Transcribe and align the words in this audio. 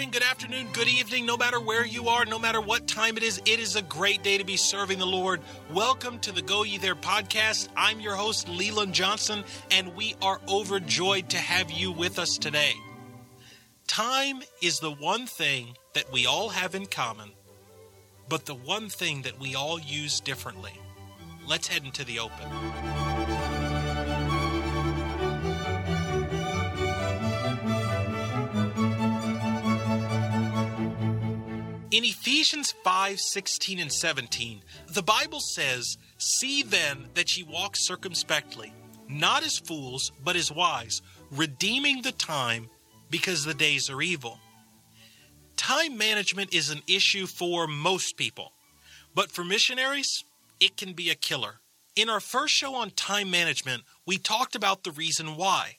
morning, 0.00 0.12
good 0.12 0.22
afternoon, 0.22 0.66
good 0.72 0.88
evening, 0.88 1.26
no 1.26 1.36
matter 1.36 1.60
where 1.60 1.84
you 1.84 2.08
are, 2.08 2.24
no 2.24 2.38
matter 2.38 2.58
what 2.58 2.88
time 2.88 3.18
it 3.18 3.22
is, 3.22 3.36
it 3.44 3.60
is 3.60 3.76
a 3.76 3.82
great 3.82 4.22
day 4.22 4.38
to 4.38 4.44
be 4.44 4.56
serving 4.56 4.98
the 4.98 5.04
Lord. 5.04 5.42
Welcome 5.70 6.18
to 6.20 6.32
the 6.32 6.40
Go 6.40 6.62
Ye 6.62 6.78
There 6.78 6.94
podcast. 6.94 7.68
I'm 7.76 8.00
your 8.00 8.14
host, 8.14 8.48
Leland 8.48 8.94
Johnson, 8.94 9.44
and 9.70 9.94
we 9.94 10.14
are 10.22 10.40
overjoyed 10.48 11.28
to 11.28 11.36
have 11.36 11.70
you 11.70 11.92
with 11.92 12.18
us 12.18 12.38
today. 12.38 12.72
Time 13.88 14.40
is 14.62 14.80
the 14.80 14.90
one 14.90 15.26
thing 15.26 15.76
that 15.92 16.10
we 16.10 16.24
all 16.24 16.48
have 16.48 16.74
in 16.74 16.86
common, 16.86 17.32
but 18.26 18.46
the 18.46 18.54
one 18.54 18.88
thing 18.88 19.20
that 19.20 19.38
we 19.38 19.54
all 19.54 19.78
use 19.78 20.18
differently. 20.18 20.72
Let's 21.46 21.68
head 21.68 21.84
into 21.84 22.06
the 22.06 22.20
open. 22.20 22.48
In 31.90 32.04
Ephesians 32.04 32.70
5 32.84 33.18
16 33.18 33.80
and 33.80 33.92
17, 33.92 34.62
the 34.86 35.02
Bible 35.02 35.40
says, 35.40 35.98
See 36.18 36.62
then 36.62 37.06
that 37.14 37.36
ye 37.36 37.42
walk 37.42 37.74
circumspectly, 37.76 38.72
not 39.08 39.42
as 39.42 39.58
fools, 39.58 40.12
but 40.22 40.36
as 40.36 40.52
wise, 40.52 41.02
redeeming 41.32 42.02
the 42.02 42.12
time, 42.12 42.70
because 43.10 43.44
the 43.44 43.54
days 43.54 43.90
are 43.90 44.00
evil. 44.00 44.38
Time 45.56 45.98
management 45.98 46.54
is 46.54 46.70
an 46.70 46.82
issue 46.86 47.26
for 47.26 47.66
most 47.66 48.16
people, 48.16 48.52
but 49.12 49.32
for 49.32 49.42
missionaries, 49.42 50.22
it 50.60 50.76
can 50.76 50.92
be 50.92 51.10
a 51.10 51.16
killer. 51.16 51.56
In 51.96 52.08
our 52.08 52.20
first 52.20 52.54
show 52.54 52.76
on 52.76 52.90
time 52.90 53.32
management, 53.32 53.82
we 54.06 54.16
talked 54.16 54.54
about 54.54 54.84
the 54.84 54.92
reason 54.92 55.34
why. 55.34 55.78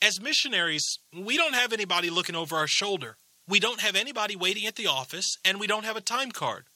As 0.00 0.20
missionaries, 0.20 1.00
we 1.12 1.36
don't 1.36 1.56
have 1.56 1.72
anybody 1.72 2.10
looking 2.10 2.36
over 2.36 2.54
our 2.54 2.68
shoulder. 2.68 3.16
We 3.48 3.60
don't 3.60 3.80
have 3.80 3.96
anybody 3.96 4.36
waiting 4.36 4.66
at 4.66 4.76
the 4.76 4.88
office, 4.88 5.38
and 5.42 5.58
we 5.58 5.66
don't 5.66 5.86
have 5.86 5.96
a 5.96 6.02
time 6.02 6.32
card. 6.32 6.66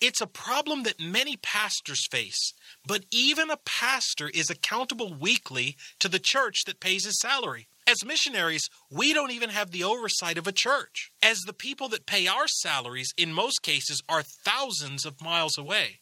It's 0.00 0.20
a 0.20 0.28
problem 0.28 0.84
that 0.84 1.00
many 1.00 1.36
pastors 1.36 2.06
face, 2.08 2.52
but 2.86 3.04
even 3.10 3.50
a 3.50 3.56
pastor 3.64 4.28
is 4.32 4.48
accountable 4.48 5.12
weekly 5.12 5.76
to 5.98 6.08
the 6.08 6.20
church 6.20 6.62
that 6.66 6.78
pays 6.78 7.04
his 7.04 7.18
salary. 7.18 7.66
As 7.84 8.04
missionaries, 8.04 8.68
we 8.92 9.12
don't 9.12 9.32
even 9.32 9.50
have 9.50 9.72
the 9.72 9.82
oversight 9.82 10.38
of 10.38 10.46
a 10.46 10.52
church, 10.52 11.10
as 11.20 11.40
the 11.40 11.52
people 11.52 11.88
that 11.88 12.06
pay 12.06 12.28
our 12.28 12.46
salaries 12.46 13.12
in 13.16 13.32
most 13.32 13.62
cases 13.62 14.00
are 14.08 14.22
thousands 14.22 15.04
of 15.04 15.20
miles 15.20 15.58
away. 15.58 15.98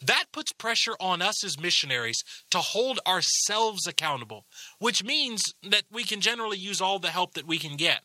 That 0.00 0.26
puts 0.30 0.52
pressure 0.52 0.94
on 1.00 1.22
us 1.22 1.42
as 1.44 1.58
missionaries 1.58 2.22
to 2.50 2.58
hold 2.58 3.00
ourselves 3.04 3.84
accountable, 3.88 4.46
which 4.78 5.02
means 5.02 5.42
that 5.68 5.84
we 5.90 6.04
can 6.04 6.20
generally 6.20 6.58
use 6.58 6.80
all 6.80 7.00
the 7.00 7.10
help 7.10 7.34
that 7.34 7.48
we 7.48 7.58
can 7.58 7.76
get. 7.76 8.02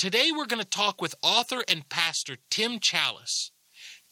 Today 0.00 0.30
we're 0.34 0.46
going 0.46 0.62
to 0.62 0.66
talk 0.66 1.02
with 1.02 1.14
author 1.20 1.62
and 1.68 1.86
pastor 1.90 2.38
Tim 2.48 2.78
Challies. 2.78 3.50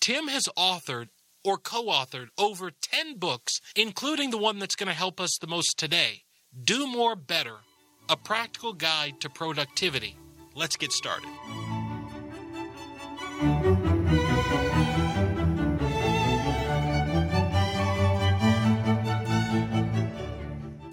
Tim 0.03 0.29
has 0.29 0.47
authored 0.55 1.07
or 1.43 1.57
co 1.57 1.87
authored 1.87 2.27
over 2.37 2.71
10 2.71 3.19
books, 3.19 3.63
including 3.75 4.29
the 4.29 4.37
one 4.37 4.59
that's 4.59 4.77
going 4.77 4.89
to 4.89 4.93
help 4.93 5.19
us 5.19 5.39
the 5.41 5.47
most 5.47 5.79
today 5.79 6.25
Do 6.63 6.87
More 6.87 7.17
Better 7.17 7.55
A 8.11 8.19
Practical 8.19 8.75
Guide 8.75 9.19
to 9.21 9.31
Productivity. 9.31 10.19
Let's 10.55 10.77
get 10.77 10.93
started. 10.93 11.31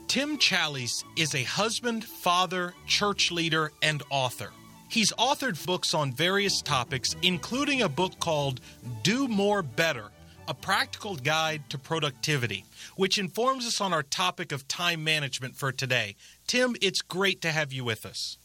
Tim 0.07 0.37
Challies 0.37 1.03
is 1.17 1.35
a 1.35 1.43
husband, 1.43 2.05
father, 2.05 2.73
church 2.87 3.29
leader, 3.29 3.73
and 3.81 4.01
author. 4.09 4.51
He's 4.87 5.11
authored 5.13 5.63
books 5.65 5.93
on 5.93 6.11
various 6.13 6.61
topics, 6.61 7.15
including 7.21 7.81
a 7.81 7.89
book 7.89 8.19
called 8.19 8.61
Do 9.03 9.27
More 9.27 9.61
Better 9.61 10.05
A 10.47 10.53
Practical 10.53 11.15
Guide 11.15 11.63
to 11.69 11.77
Productivity, 11.77 12.65
which 12.95 13.17
informs 13.17 13.65
us 13.65 13.81
on 13.81 13.93
our 13.93 14.03
topic 14.03 14.51
of 14.51 14.67
time 14.67 15.03
management 15.03 15.55
for 15.55 15.71
today. 15.71 16.15
Tim, 16.47 16.75
it's 16.81 17.01
great 17.01 17.41
to 17.41 17.51
have 17.51 17.73
you 17.73 17.83
with 17.83 18.05
us. 18.05 18.37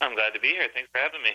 I'm 0.00 0.14
glad 0.14 0.34
to 0.34 0.40
be 0.40 0.48
here. 0.48 0.68
Thanks 0.72 0.90
for 0.90 0.98
having 0.98 1.22
me. 1.22 1.30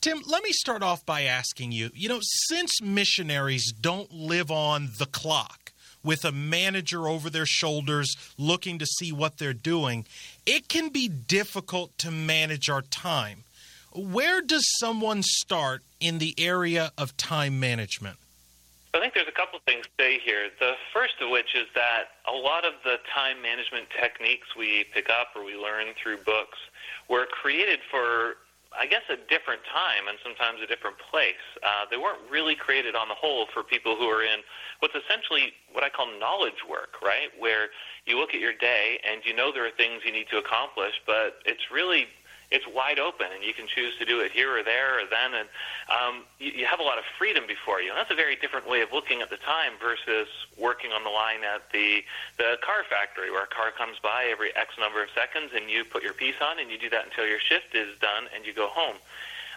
Tim, 0.00 0.20
let 0.26 0.42
me 0.42 0.52
start 0.52 0.82
off 0.82 1.06
by 1.06 1.22
asking 1.22 1.72
you 1.72 1.90
you 1.94 2.08
know, 2.08 2.20
since 2.20 2.82
missionaries 2.82 3.72
don't 3.72 4.12
live 4.12 4.50
on 4.50 4.90
the 4.98 5.06
clock, 5.06 5.72
with 6.06 6.24
a 6.24 6.32
manager 6.32 7.08
over 7.08 7.28
their 7.28 7.44
shoulders 7.44 8.16
looking 8.38 8.78
to 8.78 8.86
see 8.86 9.10
what 9.10 9.38
they're 9.38 9.52
doing, 9.52 10.06
it 10.46 10.68
can 10.68 10.88
be 10.88 11.08
difficult 11.08 11.98
to 11.98 12.10
manage 12.12 12.70
our 12.70 12.82
time. 12.82 13.42
Where 13.96 14.42
does 14.42 14.68
someone 14.78 15.22
start 15.22 15.80
in 16.00 16.18
the 16.18 16.34
area 16.36 16.92
of 16.98 17.16
time 17.16 17.58
management? 17.58 18.18
I 18.92 19.00
think 19.00 19.14
there's 19.14 19.28
a 19.28 19.32
couple 19.32 19.58
things 19.64 19.86
to 19.86 19.90
say 19.98 20.18
here. 20.18 20.50
The 20.60 20.72
first 20.92 21.14
of 21.22 21.30
which 21.30 21.54
is 21.54 21.64
that 21.74 22.20
a 22.28 22.36
lot 22.36 22.66
of 22.66 22.74
the 22.84 22.96
time 23.14 23.40
management 23.40 23.88
techniques 23.98 24.54
we 24.54 24.84
pick 24.92 25.08
up 25.08 25.28
or 25.34 25.44
we 25.44 25.56
learn 25.56 25.86
through 25.96 26.18
books 26.18 26.58
were 27.08 27.24
created 27.24 27.80
for, 27.90 28.36
I 28.78 28.84
guess, 28.84 29.00
a 29.08 29.16
different 29.16 29.62
time 29.64 30.08
and 30.08 30.18
sometimes 30.22 30.60
a 30.60 30.66
different 30.66 30.98
place. 30.98 31.40
Uh, 31.62 31.86
they 31.90 31.96
weren't 31.96 32.20
really 32.30 32.54
created 32.54 32.94
on 32.94 33.08
the 33.08 33.14
whole 33.14 33.46
for 33.46 33.62
people 33.62 33.96
who 33.96 34.04
are 34.08 34.22
in 34.22 34.40
what's 34.80 34.94
essentially 34.94 35.54
what 35.72 35.84
I 35.84 35.88
call 35.88 36.08
knowledge 36.20 36.60
work, 36.68 37.00
right? 37.02 37.32
Where 37.38 37.68
you 38.04 38.18
look 38.18 38.34
at 38.34 38.40
your 38.40 38.52
day 38.52 39.00
and 39.10 39.22
you 39.24 39.34
know 39.34 39.52
there 39.52 39.66
are 39.66 39.70
things 39.70 40.02
you 40.04 40.12
need 40.12 40.28
to 40.32 40.36
accomplish, 40.36 41.00
but 41.06 41.40
it's 41.46 41.70
really 41.72 42.08
it's 42.50 42.66
wide 42.68 42.98
open, 42.98 43.26
and 43.34 43.42
you 43.42 43.52
can 43.52 43.66
choose 43.66 43.96
to 43.98 44.04
do 44.04 44.20
it 44.20 44.30
here 44.30 44.56
or 44.56 44.62
there 44.62 45.00
or 45.00 45.06
then, 45.10 45.34
and 45.34 45.48
um, 45.90 46.24
you, 46.38 46.52
you 46.52 46.66
have 46.66 46.78
a 46.78 46.82
lot 46.82 46.98
of 46.98 47.04
freedom 47.18 47.44
before 47.46 47.80
you. 47.80 47.90
And 47.90 47.98
that's 47.98 48.10
a 48.10 48.14
very 48.14 48.36
different 48.36 48.68
way 48.68 48.82
of 48.82 48.92
looking 48.92 49.20
at 49.20 49.30
the 49.30 49.36
time 49.38 49.72
versus 49.80 50.28
working 50.56 50.92
on 50.92 51.02
the 51.04 51.10
line 51.10 51.42
at 51.42 51.70
the 51.72 52.04
the 52.38 52.58
car 52.62 52.84
factory, 52.88 53.30
where 53.30 53.44
a 53.44 53.48
car 53.50 53.72
comes 53.72 53.98
by 53.98 54.26
every 54.30 54.54
X 54.54 54.74
number 54.78 55.02
of 55.02 55.10
seconds, 55.10 55.52
and 55.54 55.70
you 55.70 55.84
put 55.84 56.02
your 56.02 56.14
piece 56.14 56.38
on, 56.40 56.58
and 56.58 56.70
you 56.70 56.78
do 56.78 56.90
that 56.90 57.04
until 57.04 57.26
your 57.26 57.40
shift 57.40 57.74
is 57.74 57.98
done, 57.98 58.24
and 58.34 58.46
you 58.46 58.52
go 58.52 58.68
home. 58.68 58.96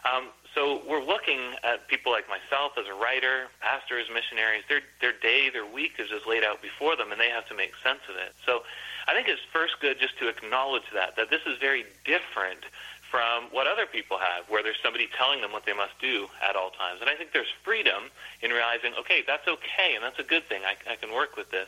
Um, 0.06 0.30
so 0.56 0.82
we're 0.88 1.04
looking 1.04 1.40
at 1.64 1.88
people 1.88 2.12
like 2.12 2.26
myself 2.28 2.74
as 2.78 2.86
a 2.88 2.94
writer, 2.94 3.48
pastors, 3.62 4.08
missionaries. 4.14 4.64
Their 4.68 4.82
their 5.02 5.14
day, 5.14 5.50
their 5.50 5.66
week 5.66 5.94
is 6.00 6.10
just 6.10 6.28
laid 6.28 6.44
out 6.44 6.62
before 6.62 6.96
them, 6.96 7.12
and 7.12 7.20
they 7.22 7.30
have 7.30 7.48
to 7.50 7.56
make 7.56 7.74
sense 7.84 8.02
of 8.10 8.16
it. 8.16 8.34
So 8.46 8.64
I 9.08 9.14
think 9.14 9.28
it's 9.28 9.42
first 9.54 9.80
good 9.80 10.00
just 10.00 10.18
to 10.20 10.28
acknowledge 10.28 10.90
that 10.94 11.16
that 11.18 11.30
this 11.30 11.42
is 11.46 11.58
very 11.60 11.86
different 12.06 12.66
from 13.10 13.46
what 13.52 13.66
other 13.68 13.86
people 13.86 14.18
have, 14.18 14.46
where 14.50 14.62
there's 14.62 14.80
somebody 14.84 15.10
telling 15.18 15.42
them 15.42 15.52
what 15.52 15.66
they 15.66 15.74
must 15.74 15.98
do 16.00 16.28
at 16.48 16.56
all 16.56 16.70
times. 16.70 17.02
And 17.02 17.10
I 17.10 17.16
think 17.16 17.34
there's 17.34 17.52
freedom 17.64 18.04
in 18.42 18.52
realizing, 18.52 18.94
okay, 19.00 19.24
that's 19.26 19.48
okay, 19.48 19.96
and 19.96 20.04
that's 20.04 20.20
a 20.20 20.24
good 20.24 20.44
thing. 20.44 20.62
I, 20.64 20.76
I 20.92 20.96
can 20.96 21.12
work 21.12 21.36
with 21.36 21.50
this. 21.50 21.68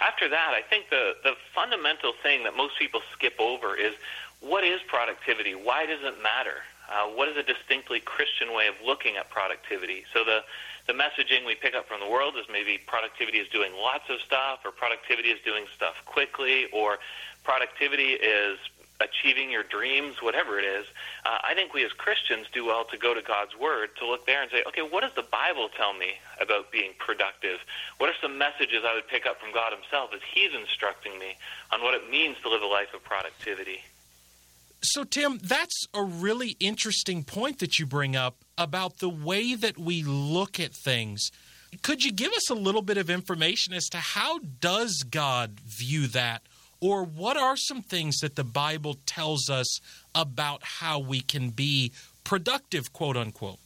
After 0.00 0.28
that, 0.28 0.52
I 0.54 0.60
think 0.60 0.90
the, 0.90 1.16
the 1.24 1.34
fundamental 1.54 2.12
thing 2.22 2.44
that 2.44 2.54
most 2.54 2.78
people 2.78 3.00
skip 3.14 3.34
over 3.38 3.74
is 3.76 3.94
what 4.40 4.62
is 4.62 4.80
productivity? 4.86 5.54
Why 5.54 5.86
does 5.86 6.00
it 6.02 6.22
matter? 6.22 6.62
Uh, 6.88 7.04
what 7.08 7.28
is 7.28 7.36
a 7.36 7.42
distinctly 7.42 8.00
Christian 8.00 8.54
way 8.54 8.66
of 8.66 8.74
looking 8.84 9.16
at 9.16 9.30
productivity? 9.30 10.04
So 10.12 10.24
the 10.24 10.40
the 10.86 10.94
messaging 10.94 11.44
we 11.44 11.54
pick 11.54 11.74
up 11.74 11.86
from 11.86 12.00
the 12.00 12.08
world 12.08 12.34
is 12.38 12.46
maybe 12.50 12.78
productivity 12.86 13.38
is 13.38 13.48
doing 13.48 13.72
lots 13.76 14.08
of 14.08 14.20
stuff, 14.24 14.60
or 14.64 14.70
productivity 14.70 15.28
is 15.28 15.38
doing 15.44 15.66
stuff 15.76 15.96
quickly, 16.06 16.64
or 16.72 16.98
productivity 17.44 18.16
is 18.16 18.58
achieving 19.00 19.50
your 19.50 19.62
dreams, 19.62 20.22
whatever 20.22 20.58
it 20.58 20.64
is. 20.64 20.86
Uh, 21.24 21.38
I 21.44 21.54
think 21.54 21.74
we 21.74 21.84
as 21.84 21.92
Christians 21.92 22.46
do 22.52 22.64
well 22.64 22.84
to 22.90 22.96
go 22.96 23.14
to 23.14 23.22
God's 23.22 23.56
Word 23.56 23.90
to 23.98 24.06
look 24.06 24.26
there 24.26 24.42
and 24.42 24.50
say, 24.50 24.64
okay, 24.66 24.82
what 24.82 25.02
does 25.02 25.14
the 25.14 25.22
Bible 25.22 25.68
tell 25.76 25.94
me 25.94 26.14
about 26.40 26.72
being 26.72 26.92
productive? 26.98 27.60
What 27.98 28.10
are 28.10 28.18
some 28.20 28.38
messages 28.38 28.82
I 28.84 28.94
would 28.94 29.06
pick 29.08 29.26
up 29.26 29.40
from 29.40 29.52
God 29.52 29.72
Himself 29.72 30.10
as 30.14 30.20
He's 30.32 30.54
instructing 30.54 31.18
me 31.18 31.36
on 31.70 31.82
what 31.82 31.94
it 31.94 32.10
means 32.10 32.36
to 32.42 32.48
live 32.48 32.62
a 32.62 32.66
life 32.66 32.94
of 32.94 33.04
productivity? 33.04 33.84
So, 34.80 35.02
Tim, 35.04 35.38
that's 35.38 35.86
a 35.92 36.02
really 36.02 36.56
interesting 36.60 37.24
point 37.24 37.58
that 37.58 37.78
you 37.78 37.86
bring 37.86 38.14
up 38.14 38.36
about 38.56 38.98
the 38.98 39.08
way 39.08 39.54
that 39.54 39.76
we 39.76 40.02
look 40.04 40.60
at 40.60 40.72
things. 40.72 41.30
Could 41.82 42.04
you 42.04 42.12
give 42.12 42.32
us 42.32 42.48
a 42.48 42.54
little 42.54 42.82
bit 42.82 42.96
of 42.96 43.10
information 43.10 43.74
as 43.74 43.88
to 43.90 43.98
how 43.98 44.38
does 44.38 45.02
God 45.02 45.60
view 45.60 46.06
that? 46.08 46.42
Or 46.80 47.02
what 47.02 47.36
are 47.36 47.56
some 47.56 47.82
things 47.82 48.18
that 48.18 48.36
the 48.36 48.44
Bible 48.44 48.96
tells 49.04 49.50
us 49.50 49.80
about 50.14 50.62
how 50.62 51.00
we 51.00 51.20
can 51.20 51.50
be 51.50 51.92
productive, 52.22 52.92
quote 52.92 53.16
unquote? 53.16 53.58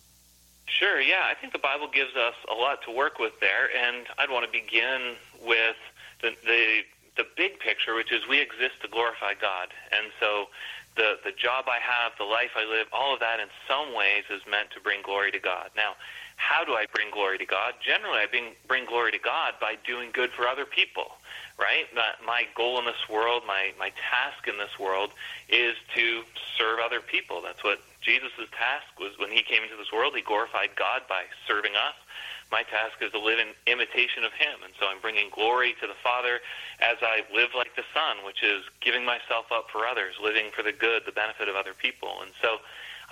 Sure, 0.67 1.01
yeah. 1.01 1.25
I 1.31 1.35
think 1.35 1.53
the 1.53 1.59
Bible 1.59 1.89
gives 1.93 2.17
us 2.17 2.35
a 2.51 2.55
lot 2.55 2.83
to 2.87 2.91
work 2.91 3.19
with 3.19 3.39
there, 3.41 3.69
and 3.77 4.07
I'd 4.19 4.31
want 4.31 4.47
to 4.47 4.51
begin 4.51 5.17
with 5.45 5.77
the, 6.23 6.31
the, 6.47 6.81
the 7.19 7.27
big 7.37 7.59
picture, 7.59 7.95
which 7.95 8.11
is 8.11 8.27
we 8.27 8.41
exist 8.41 8.81
to 8.81 8.89
glorify 8.89 9.35
God. 9.39 9.69
And 9.93 10.11
so 10.19 10.49
the, 10.97 11.17
the 11.25 11.33
job 11.33 11.67
I 11.69 11.79
have, 11.81 12.13
the 12.19 12.25
life 12.25 12.51
I 12.57 12.65
live, 12.69 12.87
all 12.93 13.15
of 13.15 13.21
that 13.21 13.41
in 13.41 13.49
some 13.69 13.95
ways 13.95 14.25
is 14.31 14.43
meant 14.49 14.71
to 14.73 14.81
bring 14.81 15.03
glory 15.03 15.31
to 15.33 15.39
God. 15.39 15.71
Now, 15.77 15.95
how 16.37 16.65
do 16.65 16.73
I 16.73 16.87
bring 16.93 17.11
glory 17.11 17.39
to 17.39 17.47
God? 17.47 17.75
Generally, 17.81 18.19
I 18.19 18.27
bring, 18.27 18.45
bring 18.69 18.85
glory 18.85 19.13
to 19.13 19.19
God 19.19 19.55
by 19.61 19.77
doing 19.87 20.11
good 20.13 20.31
for 20.33 20.47
other 20.47 20.65
people. 20.65 21.13
Right? 21.59 21.87
My 22.27 22.47
goal 22.57 22.79
in 22.79 22.85
this 22.85 23.09
world, 23.11 23.43
my, 23.47 23.73
my 23.79 23.93
task 24.11 24.49
in 24.49 24.59
this 24.59 24.79
world 24.79 25.11
is 25.49 25.77
to 25.95 26.23
serve 26.57 26.79
other 26.85 27.01
people. 27.01 27.43
That's 27.43 27.63
what 27.63 27.81
Jesus' 28.01 28.49
task 28.53 28.87
was 28.99 29.13
when 29.19 29.31
he 29.31 29.43
came 29.43 29.63
into 29.63 29.77
this 29.77 29.93
world. 29.93 30.15
He 30.15 30.23
glorified 30.23 30.71
God 30.77 31.03
by 31.09 31.25
serving 31.47 31.73
us. 31.75 31.95
My 32.51 32.63
task 32.65 33.01
is 33.01 33.13
to 33.13 33.19
live 33.19 33.39
in 33.39 33.57
imitation 33.67 34.25
of 34.25 34.33
him. 34.33 34.61
And 34.65 34.75
so 34.79 34.87
I'm 34.87 35.01
bringing 35.01 35.31
glory 35.31 35.75
to 35.81 35.87
the 35.87 35.97
Father 36.05 36.41
as 36.81 36.99
I 37.01 37.25
live 37.33 37.57
like 37.57 37.75
the 37.77 37.85
Son, 37.95 38.21
which 38.27 38.43
is 38.43 38.65
giving 38.81 39.05
myself 39.05 39.49
up 39.51 39.71
for 39.73 39.87
others, 39.87 40.17
living 40.23 40.53
for 40.53 40.63
the 40.63 40.73
good, 40.73 41.05
the 41.07 41.17
benefit 41.17 41.49
of 41.49 41.57
other 41.57 41.73
people. 41.73 42.21
And 42.21 42.31
so 42.43 42.61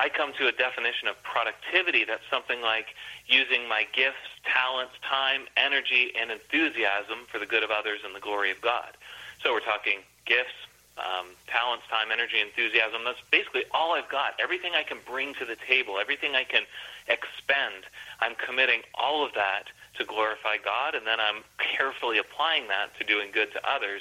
I 0.01 0.09
come 0.09 0.33
to 0.41 0.49
a 0.49 0.53
definition 0.53 1.09
of 1.09 1.23
productivity 1.23 2.05
that's 2.09 2.25
something 2.31 2.63
like 2.63 2.97
using 3.27 3.69
my 3.69 3.85
gifts, 3.93 4.33
talents, 4.45 4.95
time, 5.05 5.43
energy, 5.59 6.11
and 6.19 6.31
enthusiasm 6.31 7.29
for 7.31 7.39
the 7.39 7.45
good 7.45 7.63
of 7.63 7.71
others 7.71 8.01
and 8.03 8.15
the 8.15 8.21
glory 8.21 8.51
of 8.51 8.63
God. 8.63 8.97
So 9.45 9.53
we're 9.53 9.61
talking 9.61 9.99
gifts, 10.25 10.57
um, 10.97 11.27
talents, 11.49 11.85
time, 11.91 12.09
energy, 12.11 12.41
enthusiasm. 12.41 13.03
That's 13.05 13.21
basically 13.31 13.65
all 13.73 13.93
I've 13.93 14.09
got. 14.09 14.41
Everything 14.41 14.73
I 14.75 14.85
can 14.85 14.97
bring 15.05 15.35
to 15.35 15.45
the 15.45 15.57
table, 15.69 15.99
everything 16.01 16.35
I 16.35 16.45
can 16.45 16.63
expend, 17.07 17.85
I'm 18.21 18.37
committing 18.37 18.81
all 18.95 19.23
of 19.23 19.35
that 19.35 19.65
to 19.99 20.05
glorify 20.07 20.57
God, 20.65 20.95
and 20.95 21.07
then 21.07 21.21
I'm 21.21 21.45
carefully 21.77 22.17
applying 22.17 22.69
that 22.69 22.97
to 22.99 23.05
doing 23.05 23.29
good 23.35 23.53
to 23.53 23.61
others, 23.69 24.01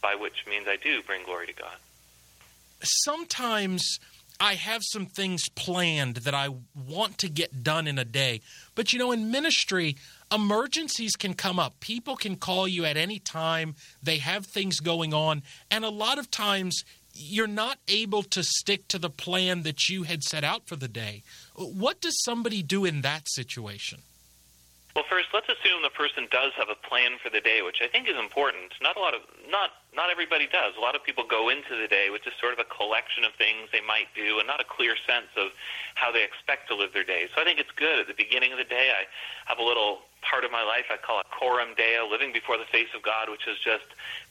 by 0.00 0.14
which 0.14 0.46
means 0.48 0.68
I 0.68 0.76
do 0.76 1.02
bring 1.02 1.24
glory 1.24 1.48
to 1.48 1.54
God. 1.54 1.74
Sometimes 2.82 3.98
I 4.40 4.54
have 4.54 4.82
some 4.82 5.04
things 5.04 5.50
planned 5.50 6.16
that 6.16 6.34
I 6.34 6.48
want 6.74 7.18
to 7.18 7.28
get 7.28 7.62
done 7.62 7.86
in 7.86 7.98
a 7.98 8.04
day. 8.06 8.40
But 8.74 8.92
you 8.92 8.98
know, 8.98 9.12
in 9.12 9.30
ministry, 9.30 9.96
emergencies 10.32 11.14
can 11.14 11.34
come 11.34 11.58
up. 11.58 11.78
People 11.80 12.16
can 12.16 12.36
call 12.36 12.66
you 12.66 12.86
at 12.86 12.96
any 12.96 13.18
time, 13.18 13.74
they 14.02 14.16
have 14.16 14.46
things 14.46 14.80
going 14.80 15.12
on. 15.12 15.42
And 15.70 15.84
a 15.84 15.90
lot 15.90 16.18
of 16.18 16.30
times, 16.30 16.84
you're 17.12 17.46
not 17.46 17.78
able 17.88 18.22
to 18.22 18.42
stick 18.42 18.88
to 18.88 18.98
the 18.98 19.10
plan 19.10 19.62
that 19.62 19.88
you 19.88 20.04
had 20.04 20.22
set 20.22 20.44
out 20.44 20.66
for 20.66 20.76
the 20.76 20.88
day. 20.88 21.22
What 21.54 22.00
does 22.00 22.22
somebody 22.22 22.62
do 22.62 22.84
in 22.84 23.02
that 23.02 23.28
situation? 23.28 24.00
Well, 24.94 25.04
first, 25.08 25.28
let's 25.32 25.46
assume 25.48 25.82
the 25.82 25.94
person 25.94 26.26
does 26.30 26.52
have 26.58 26.68
a 26.68 26.74
plan 26.74 27.12
for 27.22 27.30
the 27.30 27.40
day, 27.40 27.62
which 27.62 27.78
I 27.80 27.86
think 27.86 28.08
is 28.08 28.18
important. 28.18 28.74
Not 28.82 28.96
a 28.96 29.00
lot 29.00 29.14
of 29.14 29.22
not 29.48 29.70
not 29.94 30.10
everybody 30.10 30.46
does. 30.50 30.74
A 30.76 30.80
lot 30.80 30.96
of 30.96 31.04
people 31.04 31.22
go 31.22 31.48
into 31.48 31.78
the 31.78 31.86
day 31.86 32.10
with 32.10 32.24
just 32.24 32.40
sort 32.40 32.52
of 32.52 32.58
a 32.58 32.66
collection 32.66 33.22
of 33.22 33.32
things 33.34 33.70
they 33.70 33.80
might 33.80 34.10
do, 34.14 34.38
and 34.38 34.46
not 34.46 34.60
a 34.60 34.66
clear 34.66 34.96
sense 35.06 35.30
of 35.36 35.54
how 35.94 36.10
they 36.10 36.24
expect 36.24 36.66
to 36.68 36.74
live 36.74 36.92
their 36.92 37.04
day. 37.04 37.28
So 37.34 37.40
I 37.40 37.44
think 37.44 37.60
it's 37.60 37.70
good 37.70 38.00
at 38.00 38.08
the 38.08 38.18
beginning 38.18 38.50
of 38.50 38.58
the 38.58 38.66
day. 38.66 38.90
I 38.90 39.06
have 39.46 39.58
a 39.58 39.62
little 39.62 40.02
part 40.22 40.44
of 40.44 40.50
my 40.52 40.62
life 40.62 40.86
I 40.90 40.96
call 40.96 41.20
it 41.20 41.26
coram 41.32 41.74
deo, 41.76 42.08
living 42.08 42.32
before 42.32 42.58
the 42.58 42.68
face 42.68 42.88
of 42.94 43.02
God, 43.02 43.28
which 43.28 43.48
is 43.48 43.58
just 43.58 43.84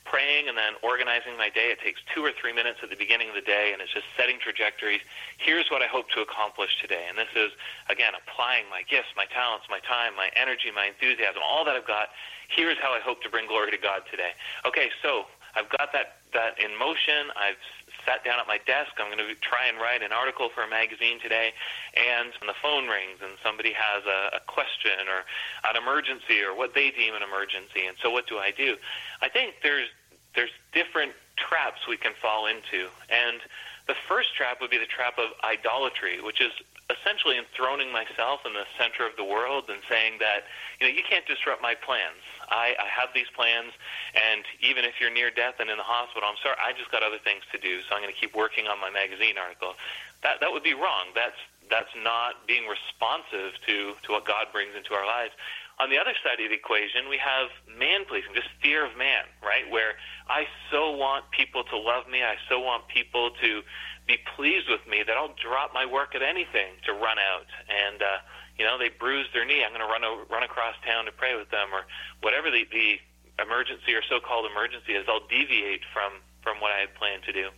praying 0.05 0.47
and 0.47 0.57
then 0.57 0.73
organizing 0.81 1.37
my 1.37 1.49
day. 1.49 1.69
It 1.69 1.79
takes 1.79 2.01
two 2.13 2.23
or 2.23 2.31
three 2.31 2.53
minutes 2.53 2.79
at 2.81 2.89
the 2.89 2.95
beginning 2.95 3.29
of 3.29 3.35
the 3.35 3.45
day, 3.45 3.71
and 3.73 3.81
it's 3.81 3.93
just 3.93 4.05
setting 4.17 4.39
trajectories. 4.39 5.01
Here's 5.37 5.69
what 5.69 5.81
I 5.81 5.87
hope 5.87 6.09
to 6.11 6.21
accomplish 6.21 6.81
today. 6.81 7.05
And 7.07 7.17
this 7.17 7.29
is, 7.35 7.51
again, 7.89 8.13
applying 8.17 8.65
my 8.69 8.81
gifts, 8.83 9.13
my 9.15 9.25
talents, 9.25 9.67
my 9.69 9.79
time, 9.79 10.15
my 10.15 10.29
energy, 10.35 10.71
my 10.73 10.85
enthusiasm, 10.85 11.41
all 11.45 11.65
that 11.65 11.75
I've 11.75 11.87
got. 11.87 12.09
Here's 12.49 12.77
how 12.77 12.93
I 12.93 12.99
hope 12.99 13.21
to 13.23 13.29
bring 13.29 13.47
glory 13.47 13.71
to 13.71 13.77
God 13.77 14.01
today. 14.09 14.31
Okay, 14.65 14.89
so 15.01 15.25
I've 15.55 15.69
got 15.69 15.93
that, 15.93 16.21
that 16.33 16.57
in 16.61 16.77
motion. 16.77 17.29
I've 17.35 17.61
sat 18.05 18.23
down 18.23 18.39
at 18.39 18.47
my 18.47 18.59
desk. 18.65 18.91
I'm 18.99 19.11
going 19.11 19.19
to 19.19 19.35
try 19.41 19.67
and 19.67 19.77
write 19.77 20.03
an 20.03 20.11
article 20.11 20.49
for 20.49 20.63
a 20.63 20.69
magazine 20.69 21.19
today, 21.19 21.51
and 21.95 22.31
the 22.41 22.55
phone 22.61 22.87
rings 22.87 23.19
and 23.21 23.33
somebody 23.43 23.73
has 23.73 24.03
a, 24.05 24.37
a 24.37 24.41
question 24.47 25.07
or 25.07 25.25
an 25.69 25.75
emergency 25.75 26.41
or 26.41 26.55
what 26.55 26.73
they 26.73 26.91
deem 26.91 27.15
an 27.15 27.23
emergency. 27.23 27.85
And 27.87 27.97
so, 28.01 28.09
what 28.09 28.27
do 28.27 28.37
I 28.37 28.51
do? 28.51 28.77
I 29.21 29.29
think 29.29 29.55
there's 29.63 29.89
there's 30.35 30.53
different 30.73 31.13
traps 31.35 31.87
we 31.87 31.97
can 31.97 32.13
fall 32.21 32.45
into, 32.45 32.87
and 33.09 33.41
the 33.87 33.95
first 34.07 34.35
trap 34.35 34.61
would 34.61 34.69
be 34.69 34.77
the 34.77 34.85
trap 34.85 35.17
of 35.17 35.31
idolatry, 35.43 36.21
which 36.21 36.41
is 36.41 36.51
essentially 36.89 37.37
enthroning 37.37 37.93
myself 37.93 38.41
in 38.45 38.53
the 38.53 38.65
center 38.77 39.05
of 39.05 39.13
the 39.15 39.23
world 39.23 39.69
and 39.69 39.77
saying 39.85 40.17
that 40.19 40.49
you 40.81 40.87
know 40.87 40.93
you 40.93 41.05
can't 41.05 41.25
disrupt 41.25 41.61
my 41.61 41.75
plans. 41.75 42.21
I, 42.49 42.73
I 42.81 42.89
have 42.89 43.13
these 43.13 43.29
plans, 43.37 43.73
and 44.17 44.41
even 44.59 44.83
if 44.83 44.97
you're 44.97 45.13
near 45.13 45.29
death 45.29 45.61
and 45.61 45.69
in 45.69 45.77
the 45.77 45.85
hospital, 45.85 46.25
I'm 46.25 46.41
sorry, 46.41 46.57
I 46.57 46.73
just 46.73 46.89
got 46.89 47.05
other 47.05 47.21
things 47.21 47.45
to 47.53 47.61
do, 47.61 47.85
so 47.85 47.93
I'm 47.93 48.01
going 48.01 48.13
to 48.13 48.19
keep 48.19 48.33
working 48.33 48.65
on 48.65 48.81
my 48.81 48.89
magazine 48.89 49.37
article. 49.37 49.77
That 50.25 50.41
that 50.41 50.51
would 50.51 50.65
be 50.65 50.73
wrong. 50.73 51.13
That's 51.13 51.37
that's 51.69 51.93
not 52.01 52.47
being 52.49 52.65
responsive 52.65 53.53
to 53.69 53.93
to 53.93 54.07
what 54.11 54.25
God 54.25 54.49
brings 54.51 54.73
into 54.73 54.97
our 54.97 55.05
lives. 55.05 55.33
On 55.79 55.89
the 55.89 55.97
other 55.97 56.11
side 56.25 56.43
of 56.43 56.49
the 56.49 56.55
equation, 56.57 57.07
we 57.07 57.15
have 57.17 57.47
man 57.71 58.03
pleasing, 58.03 58.35
just 58.35 58.49
fear 58.61 58.83
of 58.83 58.97
man, 58.97 59.23
right? 59.39 59.63
Where 59.71 59.95
I 60.27 60.43
so 60.69 60.91
want 60.91 61.31
people 61.31 61.63
to 61.71 61.77
love 61.77 62.09
me, 62.09 62.21
I 62.21 62.35
so 62.49 62.59
want 62.59 62.89
people 62.89 63.31
to 63.41 63.61
be 64.09 64.17
pleased 64.35 64.65
with 64.67 64.81
me 64.89 65.05
that 65.05 65.13
I'll 65.15 65.37
drop 65.37 65.69
my 65.71 65.85
work 65.85 66.17
at 66.17 66.25
anything 66.25 66.81
to 66.89 66.91
run 66.97 67.21
out 67.21 67.47
and. 67.69 68.01
uh 68.01 68.19
you 68.59 68.67
know, 68.67 68.75
they 68.77 68.91
bruised 68.91 69.31
their 69.31 69.45
knee. 69.47 69.63
I'm 69.63 69.71
going 69.71 69.79
to 69.79 69.87
run 69.87 70.03
over, 70.03 70.27
run 70.27 70.43
across 70.43 70.75
town 70.83 71.07
to 71.07 71.15
pray 71.15 71.31
with 71.31 71.47
them, 71.47 71.71
or 71.71 71.87
whatever 72.19 72.51
the, 72.51 72.67
the 72.67 72.99
emergency 73.39 73.95
or 73.95 74.03
so-called 74.03 74.51
emergency 74.51 74.99
is. 74.99 75.07
I'll 75.07 75.23
deviate 75.31 75.79
from 75.95 76.19
from 76.43 76.59
what 76.59 76.75
I 76.75 76.83
had 76.83 76.91
planned 76.99 77.23
to 77.23 77.31
do. 77.31 77.55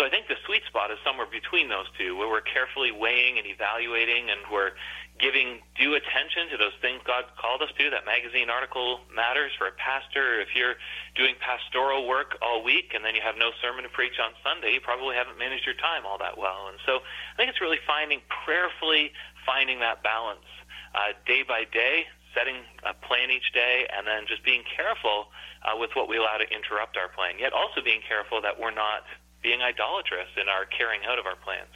So 0.00 0.04
I 0.04 0.08
think 0.08 0.24
the 0.24 0.40
sweet 0.48 0.64
spot 0.64 0.90
is 0.90 0.96
somewhere 1.04 1.28
between 1.28 1.68
those 1.68 1.84
two, 2.00 2.16
where 2.16 2.32
we're 2.32 2.40
carefully 2.40 2.92
weighing 2.92 3.36
and 3.36 3.46
evaluating, 3.46 4.32
and 4.32 4.40
we're 4.48 4.72
giving 5.18 5.60
due 5.74 5.98
attention 5.98 6.50
to 6.50 6.56
those 6.56 6.74
things 6.80 7.02
God 7.02 7.26
called 7.38 7.62
us 7.62 7.70
to. 7.74 7.90
That 7.90 8.06
magazine 8.06 8.50
article 8.50 9.02
matters 9.10 9.50
for 9.58 9.66
a 9.66 9.74
pastor. 9.74 10.38
If 10.40 10.54
you're 10.54 10.78
doing 11.18 11.34
pastoral 11.42 12.06
work 12.06 12.38
all 12.42 12.62
week 12.62 12.94
and 12.94 13.04
then 13.04 13.18
you 13.18 13.22
have 13.22 13.34
no 13.34 13.50
sermon 13.58 13.82
to 13.82 13.90
preach 13.90 14.16
on 14.22 14.30
Sunday, 14.46 14.78
you 14.78 14.80
probably 14.80 15.18
haven't 15.18 15.38
managed 15.38 15.66
your 15.66 15.78
time 15.78 16.06
all 16.06 16.18
that 16.22 16.38
well. 16.38 16.70
And 16.70 16.78
so 16.86 17.02
I 17.02 17.34
think 17.36 17.50
it's 17.50 17.60
really 17.60 17.82
finding 17.86 18.22
prayerfully 18.46 19.10
finding 19.42 19.80
that 19.80 20.02
balance 20.02 20.46
uh, 20.94 21.16
day 21.26 21.42
by 21.42 21.64
day, 21.66 22.06
setting 22.36 22.62
a 22.86 22.94
plan 22.94 23.30
each 23.30 23.50
day, 23.52 23.88
and 23.90 24.06
then 24.06 24.28
just 24.28 24.44
being 24.44 24.62
careful 24.68 25.34
uh, 25.66 25.74
with 25.74 25.90
what 25.98 26.08
we 26.08 26.16
allow 26.16 26.38
to 26.38 26.48
interrupt 26.48 26.96
our 26.96 27.08
plan. 27.08 27.40
Yet 27.40 27.52
also 27.52 27.82
being 27.82 28.00
careful 28.06 28.40
that 28.42 28.54
we're 28.54 28.74
not 28.74 29.02
being 29.42 29.62
idolatrous 29.62 30.28
in 30.36 30.48
our 30.48 30.66
carrying 30.66 31.02
out 31.08 31.18
of 31.18 31.26
our 31.26 31.36
plans. 31.36 31.72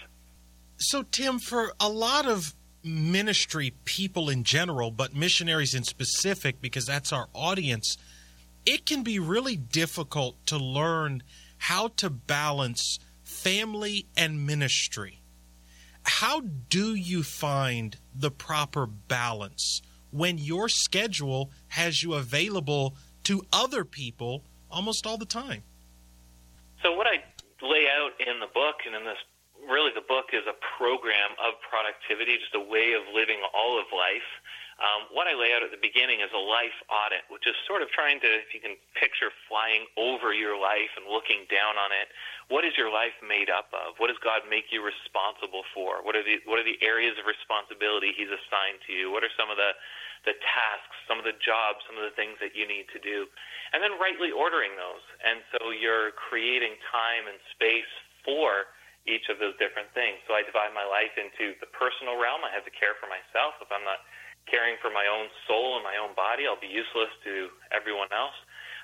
So, 0.79 1.03
Tim, 1.03 1.39
for 1.39 1.73
a 1.81 1.89
lot 1.89 2.27
of 2.27 2.55
ministry 2.85 3.75
people 3.85 4.29
in 4.29 4.45
general, 4.45 4.91
but 4.91 5.15
missionaries 5.15 5.75
in 5.75 5.85
specific, 5.85 6.61
because 6.61 6.87
that's 6.87 7.13
our 7.13 7.29
audience, 7.35 7.97
it 8.67 8.87
can 8.87 9.03
be 9.03 9.19
really 9.19 9.57
difficult 9.57 10.45
to 10.47 10.57
learn 10.57 11.23
how 11.59 11.89
to 11.89 12.11
balance 12.11 12.99
family 13.25 14.07
and 14.17 14.47
ministry 14.47 15.23
how 16.05 16.41
do 16.69 16.95
you 16.95 17.23
find 17.23 17.97
the 18.15 18.31
proper 18.31 18.87
balance 18.87 19.83
when 20.11 20.39
your 20.39 20.69
schedule 20.69 21.51
has 21.69 22.03
you 22.03 22.15
available 22.15 22.97
to 23.25 23.43
other 23.53 23.85
people 23.85 24.43
almost 24.71 25.07
all 25.07 25.17
the 25.17 25.27
time? 25.27 25.63
So, 26.83 26.93
what 26.93 27.07
I 27.07 27.23
lay 27.65 27.87
out 27.97 28.11
in 28.19 28.41
the 28.41 28.47
book 28.53 28.77
and 28.87 28.95
in 28.95 29.05
this 29.05 29.19
really 29.69 29.95
the 29.95 30.05
book 30.05 30.35
is 30.35 30.43
a 30.51 30.57
program 30.79 31.35
of 31.39 31.59
productivity, 31.63 32.39
just 32.39 32.55
a 32.55 32.63
way 32.63 32.95
of 32.99 33.07
living 33.15 33.39
all 33.55 33.79
of 33.79 33.87
life. 33.95 34.27
Um, 34.83 35.07
what 35.15 35.31
I 35.31 35.39
lay 35.39 35.55
out 35.55 35.63
at 35.63 35.71
the 35.71 35.79
beginning 35.79 36.27
is 36.27 36.33
a 36.35 36.43
life 36.43 36.75
audit, 36.91 37.23
which 37.31 37.47
is 37.47 37.55
sort 37.71 37.87
of 37.87 37.93
trying 37.95 38.19
to, 38.25 38.27
if 38.27 38.51
you 38.51 38.59
can 38.59 38.75
picture 38.99 39.31
flying 39.47 39.87
over 39.95 40.35
your 40.35 40.59
life 40.59 40.91
and 40.99 41.07
looking 41.07 41.47
down 41.47 41.79
on 41.79 41.95
it, 41.95 42.11
what 42.51 42.67
is 42.67 42.75
your 42.75 42.91
life 42.91 43.15
made 43.23 43.47
up 43.47 43.71
of? 43.71 43.95
What 44.03 44.11
does 44.11 44.19
God 44.19 44.43
make 44.51 44.75
you 44.75 44.83
responsible 44.83 45.63
for? 45.71 46.03
What 46.03 46.19
are 46.19 46.27
the 46.27 46.43
what 46.51 46.59
are 46.59 46.67
the 46.67 46.81
areas 46.83 47.15
of 47.15 47.31
responsibility 47.31 48.11
He's 48.11 48.33
assigned 48.33 48.83
to 48.89 48.93
you? 48.93 49.15
What 49.15 49.23
are 49.23 49.31
some 49.39 49.53
of 49.53 49.57
the 49.61 49.71
the 50.25 50.35
tasks, 50.43 50.95
some 51.11 51.19
of 51.19 51.27
the 51.27 51.35
jobs, 51.43 51.83
some 51.87 51.99
of 51.99 52.07
the 52.07 52.15
things 52.15 52.39
that 52.39 52.55
you 52.55 52.63
need 52.67 52.87
to 52.95 53.03
do, 53.03 53.27
and 53.75 53.83
then 53.83 53.99
rightly 53.99 54.31
ordering 54.31 54.75
those. 54.79 55.03
And 55.23 55.43
so 55.51 55.75
you're 55.75 56.15
creating 56.15 56.79
time 56.95 57.27
and 57.27 57.39
space 57.51 57.91
for 58.23 58.71
each 59.07 59.27
of 59.31 59.43
those 59.43 59.59
different 59.59 59.91
things. 59.93 60.23
So 60.31 60.35
I 60.35 60.47
divide 60.47 60.71
my 60.75 60.87
life 60.87 61.13
into 61.19 61.59
the 61.59 61.71
personal 61.75 62.19
realm. 62.19 62.47
I 62.47 62.55
have 62.55 62.67
to 62.67 62.75
care 62.75 62.95
for 63.03 63.11
myself. 63.11 63.59
If 63.59 63.71
I'm 63.75 63.83
not 63.83 64.03
caring 64.47 64.79
for 64.83 64.91
my 64.91 65.07
own 65.07 65.31
soul 65.47 65.79
and 65.79 65.85
my 65.87 65.99
own 65.99 66.15
body, 66.15 66.47
I'll 66.47 66.61
be 66.61 66.71
useless 66.71 67.11
to 67.27 67.51
everyone 67.75 68.11
else. 68.15 68.35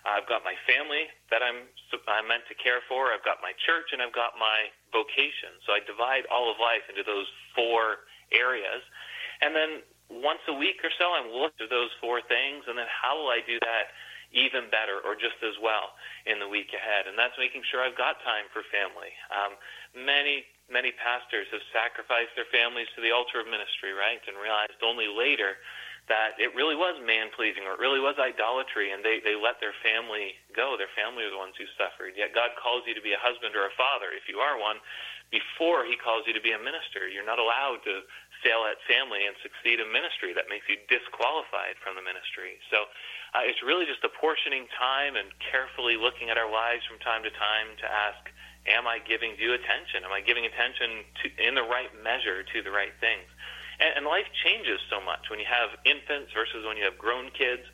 I've 0.06 0.26
got 0.30 0.46
my 0.46 0.54
family 0.64 1.10
that 1.30 1.42
I'm 1.42 1.66
I'm 2.06 2.26
meant 2.30 2.46
to 2.46 2.56
care 2.56 2.80
for. 2.86 3.10
I've 3.10 3.26
got 3.26 3.42
my 3.42 3.52
church 3.66 3.90
and 3.90 3.98
I've 3.98 4.14
got 4.14 4.38
my 4.38 4.70
vocation. 4.94 5.58
So 5.66 5.74
I 5.74 5.82
divide 5.82 6.24
all 6.30 6.50
of 6.50 6.56
life 6.62 6.86
into 6.86 7.02
those 7.02 7.26
four 7.52 8.06
areas. 8.30 8.82
And 9.42 9.54
then 9.54 9.82
once 10.08 10.40
a 10.48 10.56
week 10.56 10.80
or 10.82 10.92
so, 10.96 11.12
I'm 11.12 11.30
looking 11.34 11.68
at 11.68 11.70
those 11.70 11.92
four 12.00 12.24
things, 12.24 12.64
and 12.66 12.78
then 12.78 12.88
how 12.88 13.20
will 13.20 13.28
I 13.28 13.44
do 13.44 13.60
that 13.60 13.92
even 14.32 14.68
better 14.68 15.00
or 15.02 15.16
just 15.16 15.40
as 15.40 15.56
well 15.60 15.96
in 16.28 16.38
the 16.38 16.48
week 16.48 16.72
ahead? 16.76 17.08
And 17.08 17.16
that's 17.16 17.36
making 17.40 17.64
sure 17.68 17.80
I've 17.80 17.98
got 17.98 18.20
time 18.22 18.48
for 18.52 18.64
family. 18.68 19.12
Um, 19.32 19.56
many 19.94 20.44
many 20.68 20.92
pastors 21.00 21.48
have 21.48 21.64
sacrificed 21.72 22.36
their 22.36 22.48
families 22.52 22.88
to 22.92 23.00
the 23.00 23.08
altar 23.08 23.40
of 23.40 23.48
ministry, 23.48 23.96
right, 23.96 24.20
and 24.28 24.36
realized 24.36 24.76
only 24.84 25.08
later 25.08 25.56
that 26.08 26.36
it 26.40 26.52
really 26.56 26.76
was 26.76 26.96
man 27.04 27.28
pleasing 27.36 27.68
or 27.68 27.76
it 27.76 27.80
really 27.80 28.00
was 28.00 28.16
idolatry 28.16 28.96
and 28.96 29.04
they, 29.04 29.20
they 29.20 29.36
let 29.36 29.60
their 29.60 29.76
family 29.84 30.32
go. 30.56 30.76
Their 30.76 30.92
family 30.96 31.24
are 31.28 31.32
the 31.32 31.40
ones 31.40 31.56
who 31.60 31.68
suffered. 31.76 32.16
Yet 32.16 32.32
God 32.32 32.56
calls 32.56 32.88
you 32.88 32.96
to 32.96 33.04
be 33.04 33.12
a 33.12 33.20
husband 33.20 33.52
or 33.52 33.68
a 33.68 33.74
father, 33.76 34.12
if 34.16 34.24
you 34.24 34.40
are 34.40 34.56
one, 34.56 34.80
before 35.28 35.84
he 35.84 36.00
calls 36.00 36.24
you 36.24 36.32
to 36.32 36.40
be 36.40 36.56
a 36.56 36.60
minister. 36.60 37.04
You're 37.08 37.28
not 37.28 37.36
allowed 37.36 37.84
to 37.84 38.00
fail 38.42 38.66
at 38.66 38.78
family 38.86 39.26
and 39.26 39.34
succeed 39.42 39.80
in 39.82 39.88
ministry. 39.90 40.32
That 40.32 40.50
makes 40.50 40.66
you 40.70 40.78
disqualified 40.86 41.76
from 41.82 41.98
the 41.98 42.04
ministry. 42.04 42.58
So 42.70 42.86
uh, 43.34 43.44
it's 43.44 43.60
really 43.62 43.84
just 43.84 44.02
apportioning 44.04 44.66
time 44.76 45.16
and 45.18 45.28
carefully 45.38 45.98
looking 45.98 46.30
at 46.30 46.38
our 46.38 46.48
lives 46.50 46.86
from 46.86 46.98
time 47.02 47.22
to 47.26 47.32
time 47.34 47.74
to 47.82 47.86
ask, 47.86 48.22
am 48.68 48.86
I 48.86 49.00
giving 49.02 49.36
due 49.36 49.54
attention? 49.54 50.04
Am 50.04 50.12
I 50.12 50.20
giving 50.20 50.44
attention 50.44 51.04
to, 51.22 51.24
in 51.40 51.54
the 51.54 51.64
right 51.64 51.90
measure 52.04 52.44
to 52.44 52.58
the 52.62 52.70
right 52.70 52.92
things? 53.00 53.26
And, 53.80 54.02
and 54.02 54.04
life 54.06 54.28
changes 54.44 54.78
so 54.90 55.00
much 55.00 55.30
when 55.30 55.38
you 55.38 55.48
have 55.48 55.74
infants 55.84 56.32
versus 56.34 56.64
when 56.66 56.76
you 56.76 56.84
have 56.84 56.98
grown 56.98 57.30
kids. 57.32 57.64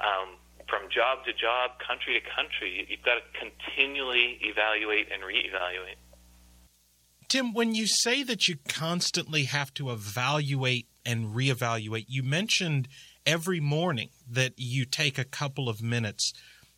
Um, 0.00 0.40
from 0.68 0.86
job 0.86 1.26
to 1.26 1.34
job, 1.34 1.82
country 1.82 2.14
to 2.14 2.22
country, 2.30 2.86
you've 2.86 3.02
got 3.02 3.18
to 3.18 3.24
continually 3.34 4.38
evaluate 4.46 5.10
and 5.10 5.20
reevaluate. 5.20 5.98
Tim, 7.30 7.54
when 7.54 7.76
you 7.76 7.86
say 7.86 8.24
that 8.24 8.48
you 8.48 8.56
constantly 8.66 9.44
have 9.44 9.72
to 9.74 9.90
evaluate 9.90 10.88
and 11.06 11.30
reevaluate, 11.30 12.06
you 12.08 12.24
mentioned 12.24 12.88
every 13.24 13.60
morning 13.60 14.10
that 14.28 14.54
you 14.56 14.84
take 14.84 15.16
a 15.16 15.24
couple 15.24 15.68
of 15.68 15.80
minutes. 15.80 16.32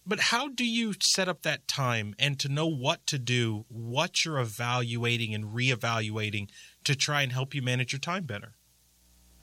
But 0.05 0.29
how 0.29 0.49
do 0.49 0.67
you 0.69 0.93
set 1.01 1.27
up 1.27 1.41
that 1.43 1.67
time 1.67 2.15
and 2.19 2.39
to 2.39 2.53
know 2.53 2.67
what 2.67 3.07
to 3.07 3.19
do, 3.19 3.65
what 3.69 4.27
you're 4.27 4.39
evaluating 4.39 5.33
and 5.33 5.57
reevaluating 5.57 6.51
to 6.85 6.95
try 6.95 7.23
and 7.23 7.33
help 7.33 7.55
you 7.55 7.63
manage 7.63 7.95
your 7.95 8.01
time 8.01 8.25
better? 8.25 8.53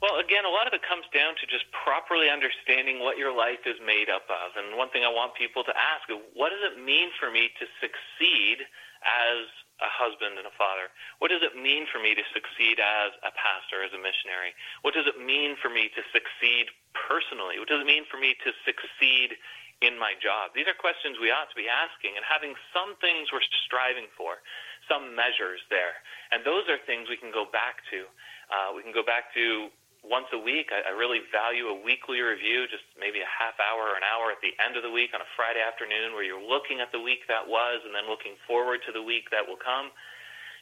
Well, 0.03 0.19
again, 0.19 0.45
a 0.45 0.53
lot 0.53 0.67
of 0.67 0.73
it 0.77 0.85
comes 0.87 1.09
down 1.11 1.33
to 1.41 1.47
just 1.49 1.65
properly 1.73 2.29
understanding 2.29 2.99
what 2.99 3.17
your 3.17 3.35
life 3.35 3.65
is 3.65 3.81
made 3.81 4.13
up 4.13 4.29
of. 4.29 4.53
And 4.61 4.77
one 4.77 4.91
thing 4.91 5.01
I 5.03 5.09
want 5.09 5.33
people 5.33 5.63
to 5.63 5.73
ask 5.73 6.05
what 6.37 6.53
does 6.53 6.61
it 6.69 6.77
mean 6.77 7.09
for 7.19 7.31
me 7.31 7.49
to 7.57 7.65
succeed 7.81 8.61
as 9.01 9.49
a 9.79 9.89
husband 9.89 10.35
and 10.35 10.47
a 10.47 10.55
father? 10.59 10.91
What 11.23 11.31
does 11.31 11.43
it 11.43 11.55
mean 11.55 11.87
for 11.87 11.99
me 11.99 12.15
to 12.15 12.25
succeed 12.35 12.79
as 12.79 13.15
a 13.23 13.31
pastor, 13.31 13.83
as 13.83 13.91
a 13.95 14.01
missionary? 14.01 14.51
What 14.83 14.93
does 14.93 15.07
it 15.07 15.19
mean 15.19 15.55
for 15.59 15.71
me 15.71 15.87
to 15.95 16.01
succeed 16.11 16.71
personally? 16.95 17.59
What 17.59 17.71
does 17.71 17.83
it 17.83 17.89
mean 17.89 18.03
for 18.07 18.19
me 18.19 18.35
to 18.43 18.49
succeed 18.67 19.39
in 19.79 19.95
my 19.95 20.15
job? 20.19 20.51
These 20.51 20.67
are 20.67 20.75
questions 20.75 21.15
we 21.19 21.31
ought 21.31 21.47
to 21.47 21.59
be 21.59 21.71
asking 21.71 22.19
and 22.19 22.23
having 22.27 22.55
some 22.75 22.99
things 22.99 23.31
we're 23.31 23.45
striving 23.63 24.11
for, 24.19 24.43
some 24.91 25.15
measures 25.15 25.63
there. 25.71 25.95
And 26.35 26.43
those 26.43 26.67
are 26.67 26.79
things 26.83 27.07
we 27.07 27.15
can 27.15 27.31
go 27.31 27.47
back 27.47 27.79
to. 27.95 28.05
Uh, 28.51 28.75
we 28.75 28.83
can 28.83 28.91
go 28.91 29.05
back 29.05 29.31
to 29.37 29.71
once 30.05 30.27
a 30.31 30.39
week. 30.39 30.71
I, 30.71 30.89
I 30.89 30.93
really 30.95 31.23
value 31.29 31.67
a 31.69 31.77
weekly 31.77 32.23
review, 32.23 32.65
just 32.71 32.85
maybe 32.95 33.19
a 33.19 33.29
half 33.29 33.55
hour 33.59 33.93
or 33.93 33.95
an 33.99 34.05
hour 34.05 34.31
at 34.31 34.39
the 34.39 34.55
end 34.59 34.79
of 34.79 34.83
the 34.83 34.91
week 34.91 35.11
on 35.11 35.21
a 35.21 35.29
Friday 35.35 35.61
afternoon 35.61 36.15
where 36.15 36.23
you're 36.23 36.41
looking 36.41 36.79
at 36.79 36.91
the 36.95 37.01
week 37.01 37.27
that 37.27 37.43
was 37.43 37.83
and 37.83 37.91
then 37.91 38.07
looking 38.07 38.39
forward 38.47 38.79
to 38.87 38.91
the 38.95 39.03
week 39.03 39.27
that 39.33 39.43
will 39.43 39.59
come 39.59 39.91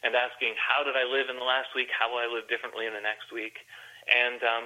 and 0.05 0.13
asking, 0.13 0.53
how 0.57 0.85
did 0.85 0.93
I 0.93 1.05
live 1.05 1.29
in 1.29 1.37
the 1.41 1.47
last 1.47 1.73
week? 1.73 1.89
How 1.89 2.13
will 2.13 2.21
I 2.21 2.29
live 2.29 2.45
differently 2.45 2.85
in 2.85 2.93
the 2.93 3.01
next 3.01 3.33
week? 3.33 3.57
And 4.09 4.39
um, 4.45 4.65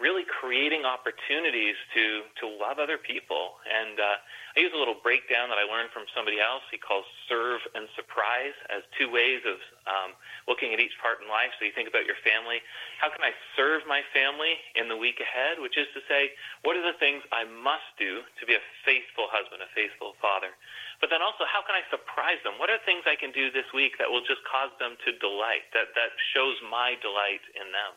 really 0.00 0.24
creating 0.28 0.84
opportunities 0.84 1.76
to, 1.94 2.26
to 2.40 2.44
love 2.46 2.78
other 2.78 2.96
people. 2.96 3.56
And 3.64 3.96
uh, 3.98 4.56
I 4.56 4.64
use 4.64 4.72
a 4.72 4.80
little 4.80 4.96
breakdown 5.00 5.52
that 5.52 5.60
I 5.60 5.68
learned 5.68 5.92
from 5.92 6.08
somebody 6.16 6.40
else. 6.40 6.64
He 6.72 6.80
calls 6.80 7.04
serve 7.28 7.60
and 7.76 7.84
surprise 7.92 8.56
as 8.72 8.80
two 8.96 9.12
ways 9.12 9.44
of 9.44 9.60
um, 9.84 10.10
looking 10.48 10.72
at 10.72 10.80
each 10.80 10.96
part 11.00 11.20
in 11.20 11.28
life. 11.28 11.52
So 11.56 11.68
you 11.68 11.76
think 11.76 11.88
about 11.88 12.08
your 12.08 12.16
family. 12.24 12.64
How 12.96 13.12
can 13.12 13.20
I 13.20 13.36
serve 13.52 13.84
my 13.84 14.00
family 14.16 14.56
in 14.76 14.88
the 14.88 14.96
week 14.96 15.20
ahead? 15.20 15.60
Which 15.60 15.76
is 15.76 15.88
to 15.92 16.00
say, 16.08 16.32
what 16.64 16.76
are 16.76 16.84
the 16.84 16.96
things 16.96 17.20
I 17.28 17.44
must 17.44 17.86
do 18.00 18.24
to 18.24 18.42
be 18.48 18.56
a 18.56 18.64
faithful 18.88 19.28
husband, 19.28 19.60
a 19.60 19.70
faithful 19.76 20.16
father? 20.24 20.56
But 21.00 21.12
then 21.12 21.20
also, 21.20 21.44
how 21.44 21.60
can 21.60 21.76
I 21.76 21.84
surprise 21.92 22.40
them? 22.40 22.56
What 22.56 22.72
are 22.72 22.80
things 22.88 23.04
I 23.04 23.20
can 23.20 23.28
do 23.36 23.52
this 23.52 23.68
week 23.76 24.00
that 24.00 24.08
will 24.08 24.24
just 24.24 24.40
cause 24.48 24.72
them 24.80 24.96
to 25.04 25.10
delight, 25.20 25.68
that, 25.76 25.92
that 25.92 26.16
shows 26.32 26.56
my 26.64 26.96
delight 27.04 27.44
in 27.52 27.68
them? 27.68 27.92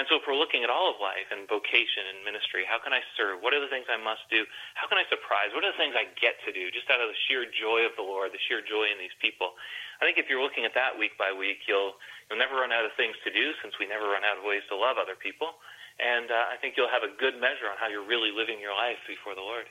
And 0.00 0.08
so 0.08 0.16
if 0.16 0.24
we're 0.24 0.38
looking 0.38 0.64
at 0.64 0.72
all 0.72 0.88
of 0.88 0.96
life 1.00 1.28
and 1.28 1.44
vocation 1.44 2.08
and 2.08 2.24
ministry, 2.24 2.64
how 2.64 2.80
can 2.80 2.96
I 2.96 3.04
serve? 3.12 3.44
What 3.44 3.52
are 3.52 3.60
the 3.60 3.68
things 3.68 3.84
I 3.92 4.00
must 4.00 4.24
do? 4.32 4.44
How 4.72 4.88
can 4.88 4.96
I 4.96 5.04
surprise? 5.12 5.52
What 5.52 5.68
are 5.68 5.72
the 5.72 5.80
things 5.80 5.92
I 5.92 6.08
get 6.16 6.40
to 6.48 6.50
do 6.50 6.72
just 6.72 6.88
out 6.88 7.04
of 7.04 7.12
the 7.12 7.18
sheer 7.28 7.44
joy 7.44 7.84
of 7.84 7.92
the 8.00 8.06
Lord, 8.06 8.32
the 8.32 8.40
sheer 8.48 8.64
joy 8.64 8.88
in 8.88 8.96
these 8.96 9.14
people? 9.20 9.52
I 10.00 10.08
think 10.08 10.16
if 10.16 10.32
you're 10.32 10.42
looking 10.42 10.64
at 10.64 10.72
that 10.74 10.96
week 10.96 11.14
by 11.20 11.30
week, 11.30 11.62
you'll 11.68 11.94
you'll 12.26 12.40
never 12.40 12.56
run 12.56 12.72
out 12.72 12.88
of 12.88 12.96
things 12.96 13.14
to 13.22 13.30
do 13.30 13.52
since 13.60 13.76
we 13.76 13.84
never 13.84 14.08
run 14.08 14.24
out 14.24 14.40
of 14.40 14.44
ways 14.48 14.64
to 14.72 14.74
love 14.74 14.96
other 14.96 15.14
people. 15.14 15.60
And 16.00 16.32
uh, 16.32 16.50
I 16.50 16.56
think 16.58 16.74
you'll 16.74 16.90
have 16.90 17.04
a 17.04 17.12
good 17.20 17.36
measure 17.36 17.68
on 17.68 17.76
how 17.76 17.92
you're 17.92 18.06
really 18.06 18.32
living 18.32 18.58
your 18.58 18.74
life 18.74 18.98
before 19.04 19.36
the 19.36 19.44
Lord. 19.44 19.68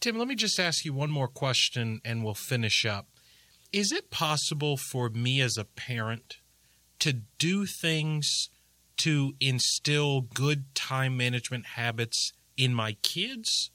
Tim, 0.00 0.16
let 0.16 0.26
me 0.26 0.34
just 0.34 0.58
ask 0.58 0.84
you 0.84 0.94
one 0.94 1.10
more 1.10 1.28
question 1.28 2.00
and 2.04 2.24
we'll 2.24 2.34
finish 2.34 2.86
up. 2.86 3.06
Is 3.72 3.92
it 3.92 4.10
possible 4.10 4.76
for 4.76 5.10
me 5.10 5.40
as 5.40 5.56
a 5.56 5.64
parent 5.64 6.40
to 7.00 7.12
do 7.38 7.66
things 7.66 8.48
to 9.00 9.34
instill 9.40 10.22
good 10.22 10.74
time 10.74 11.16
management 11.16 11.66
habits 11.76 12.32
in 12.56 12.74
my 12.74 12.96
kids? 13.02 13.70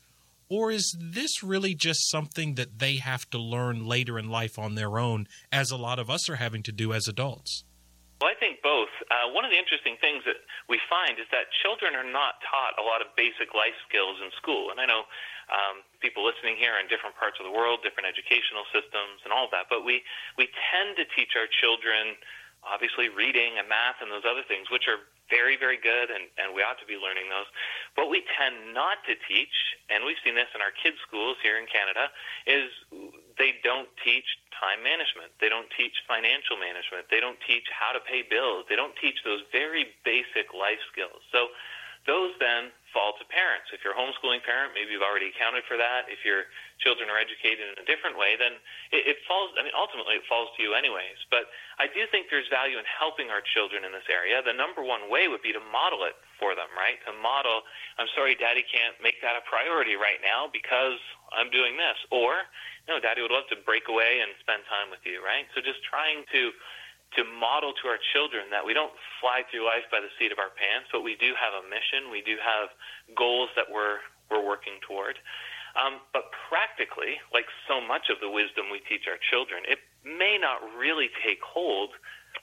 Or 0.50 0.70
is 0.70 0.96
this 1.00 1.42
really 1.42 1.74
just 1.74 2.10
something 2.12 2.54
that 2.56 2.78
they 2.78 2.98
have 2.98 3.30
to 3.32 3.40
learn 3.40 3.86
later 3.86 4.20
in 4.20 4.30
life 4.30 4.60
on 4.60 4.76
their 4.76 5.00
own, 5.00 5.28
as 5.52 5.72
a 5.72 5.78
lot 5.78 5.98
of 5.98 6.10
us 6.10 6.30
are 6.30 6.38
having 6.38 6.62
to 6.64 6.72
do 6.72 6.94
as 6.94 7.08
adults? 7.08 7.66
Well, 8.22 8.30
I 8.30 8.38
think 8.40 8.62
both. 8.62 8.94
Uh, 9.10 9.34
one 9.34 9.44
of 9.44 9.52
the 9.52 9.58
interesting 9.58 9.98
things 10.00 10.24
that 10.24 10.40
we 10.70 10.80
find 10.88 11.20
is 11.20 11.26
that 11.34 11.52
children 11.66 11.98
are 11.98 12.06
not 12.06 12.40
taught 12.46 12.78
a 12.80 12.86
lot 12.86 13.02
of 13.02 13.10
basic 13.18 13.52
life 13.58 13.76
skills 13.90 14.22
in 14.22 14.30
school. 14.40 14.70
And 14.72 14.80
I 14.80 14.86
know 14.86 15.04
um, 15.52 15.84
people 16.00 16.24
listening 16.24 16.56
here 16.56 16.78
in 16.80 16.88
different 16.88 17.18
parts 17.18 17.42
of 17.42 17.46
the 17.46 17.52
world, 17.52 17.82
different 17.84 18.08
educational 18.08 18.64
systems, 18.70 19.26
and 19.26 19.34
all 19.34 19.50
that, 19.52 19.68
but 19.68 19.84
we, 19.84 20.06
we 20.38 20.48
tend 20.72 20.96
to 20.98 21.06
teach 21.18 21.36
our 21.36 21.50
children, 21.60 22.16
obviously, 22.66 23.08
reading 23.10 23.56
and 23.62 23.70
math 23.70 24.02
and 24.02 24.10
those 24.12 24.26
other 24.26 24.44
things, 24.46 24.68
which 24.74 24.90
are 24.90 25.00
very, 25.30 25.58
very 25.58 25.78
good, 25.82 26.14
and, 26.14 26.30
and 26.38 26.54
we 26.54 26.62
ought 26.62 26.78
to 26.78 26.86
be 26.86 26.98
learning 26.98 27.30
those. 27.34 27.50
What 27.98 28.14
we 28.14 28.22
tend 28.38 28.74
not 28.78 29.02
to 29.10 29.18
teach, 29.26 29.54
and 29.90 30.06
we've 30.06 30.20
seen 30.22 30.38
this 30.38 30.50
in 30.54 30.62
our 30.62 30.74
kids' 30.74 31.02
schools 31.02 31.38
here 31.42 31.58
in 31.58 31.66
Canada, 31.66 32.14
is 32.46 32.70
they 33.38 33.58
don't 33.66 33.90
teach 34.06 34.26
time 34.54 34.86
management. 34.86 35.34
They 35.42 35.50
don't 35.50 35.68
teach 35.74 35.94
financial 36.06 36.56
management. 36.62 37.10
They 37.10 37.20
don't 37.20 37.42
teach 37.44 37.66
how 37.74 37.92
to 37.92 38.02
pay 38.06 38.22
bills. 38.22 38.70
They 38.70 38.78
don't 38.78 38.96
teach 39.02 39.18
those 39.26 39.42
very 39.52 39.98
basic 40.06 40.54
life 40.54 40.80
skills. 40.94 41.20
So 41.34 41.52
those 42.06 42.38
then 42.40 42.70
fall 42.96 43.12
to 43.20 43.28
parents. 43.28 43.68
If 43.76 43.84
you're 43.84 43.92
a 43.92 44.00
homeschooling 44.00 44.40
parent, 44.48 44.72
maybe 44.72 44.96
you've 44.96 45.04
already 45.04 45.36
accounted 45.36 45.68
for 45.68 45.76
that. 45.76 46.08
If 46.08 46.24
your 46.24 46.48
children 46.80 47.12
are 47.12 47.20
educated 47.20 47.68
in 47.68 47.76
a 47.76 47.84
different 47.84 48.16
way, 48.16 48.40
then 48.40 48.56
it, 48.96 49.04
it 49.04 49.18
falls. 49.28 49.52
I 49.60 49.68
mean, 49.68 49.76
ultimately, 49.76 50.16
it 50.16 50.24
falls 50.32 50.48
to 50.56 50.64
you 50.64 50.72
anyways. 50.72 51.20
But 51.28 51.52
I 51.76 51.92
do 51.92 52.08
think 52.08 52.32
there's 52.32 52.48
value 52.48 52.80
in 52.80 52.88
helping 52.88 53.28
our 53.28 53.44
children 53.44 53.84
in 53.84 53.92
this 53.92 54.08
area. 54.08 54.40
The 54.40 54.56
number 54.56 54.80
one 54.80 55.12
way 55.12 55.28
would 55.28 55.44
be 55.44 55.52
to 55.52 55.64
model 55.76 56.08
it 56.08 56.16
for 56.40 56.56
them, 56.56 56.72
right? 56.80 56.96
To 57.04 57.12
model. 57.20 57.68
I'm 58.00 58.08
sorry, 58.16 58.40
Daddy 58.40 58.64
can't 58.64 58.96
make 59.04 59.20
that 59.20 59.36
a 59.36 59.44
priority 59.44 60.00
right 60.00 60.24
now 60.24 60.48
because 60.48 60.98
I'm 61.36 61.52
doing 61.52 61.76
this, 61.76 62.00
or 62.16 62.48
no, 62.88 63.02
Daddy 63.02 63.20
would 63.26 63.34
love 63.34 63.50
to 63.52 63.58
break 63.66 63.90
away 63.92 64.24
and 64.24 64.32
spend 64.40 64.64
time 64.72 64.94
with 64.94 65.02
you, 65.04 65.20
right? 65.20 65.50
So 65.58 65.60
just 65.60 65.82
trying 65.84 66.24
to 66.32 66.54
to 67.16 67.24
model 67.24 67.74
to 67.84 67.86
our 67.88 68.00
children 68.14 68.52
that 68.52 68.66
we 68.66 68.74
don't 68.74 68.94
fly 69.20 69.44
through 69.50 69.66
life 69.66 69.88
by 69.92 70.00
the 70.00 70.12
seat 70.20 70.32
of 70.32 70.40
our 70.40 70.52
pants, 70.54 70.92
but 70.92 71.02
we 71.02 71.16
do 71.16 71.34
have 71.36 71.56
a 71.56 71.64
mission. 71.68 72.12
We 72.12 72.22
do 72.22 72.36
have 72.40 72.70
goals 73.16 73.50
that 73.56 73.66
we're 73.72 74.04
we're 74.30 74.44
working 74.44 74.82
toward. 74.82 75.22
Um, 75.76 76.00
but 76.16 76.32
practically, 76.48 77.20
like 77.36 77.46
so 77.68 77.84
much 77.84 78.08
of 78.08 78.24
the 78.24 78.32
wisdom 78.32 78.72
we 78.72 78.80
teach 78.88 79.12
our 79.12 79.20
children, 79.20 79.64
it 79.68 79.80
may 80.04 80.40
not 80.40 80.64
really 80.78 81.12
take 81.20 81.44
hold 81.44 81.92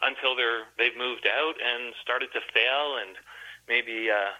until 0.05 0.37
they're 0.37 0.69
they've 0.77 0.97
moved 0.97 1.27
out 1.27 1.57
and 1.57 1.95
started 2.03 2.29
to 2.33 2.41
fail 2.53 3.01
and 3.01 3.17
maybe 3.69 4.11
uh, 4.11 4.37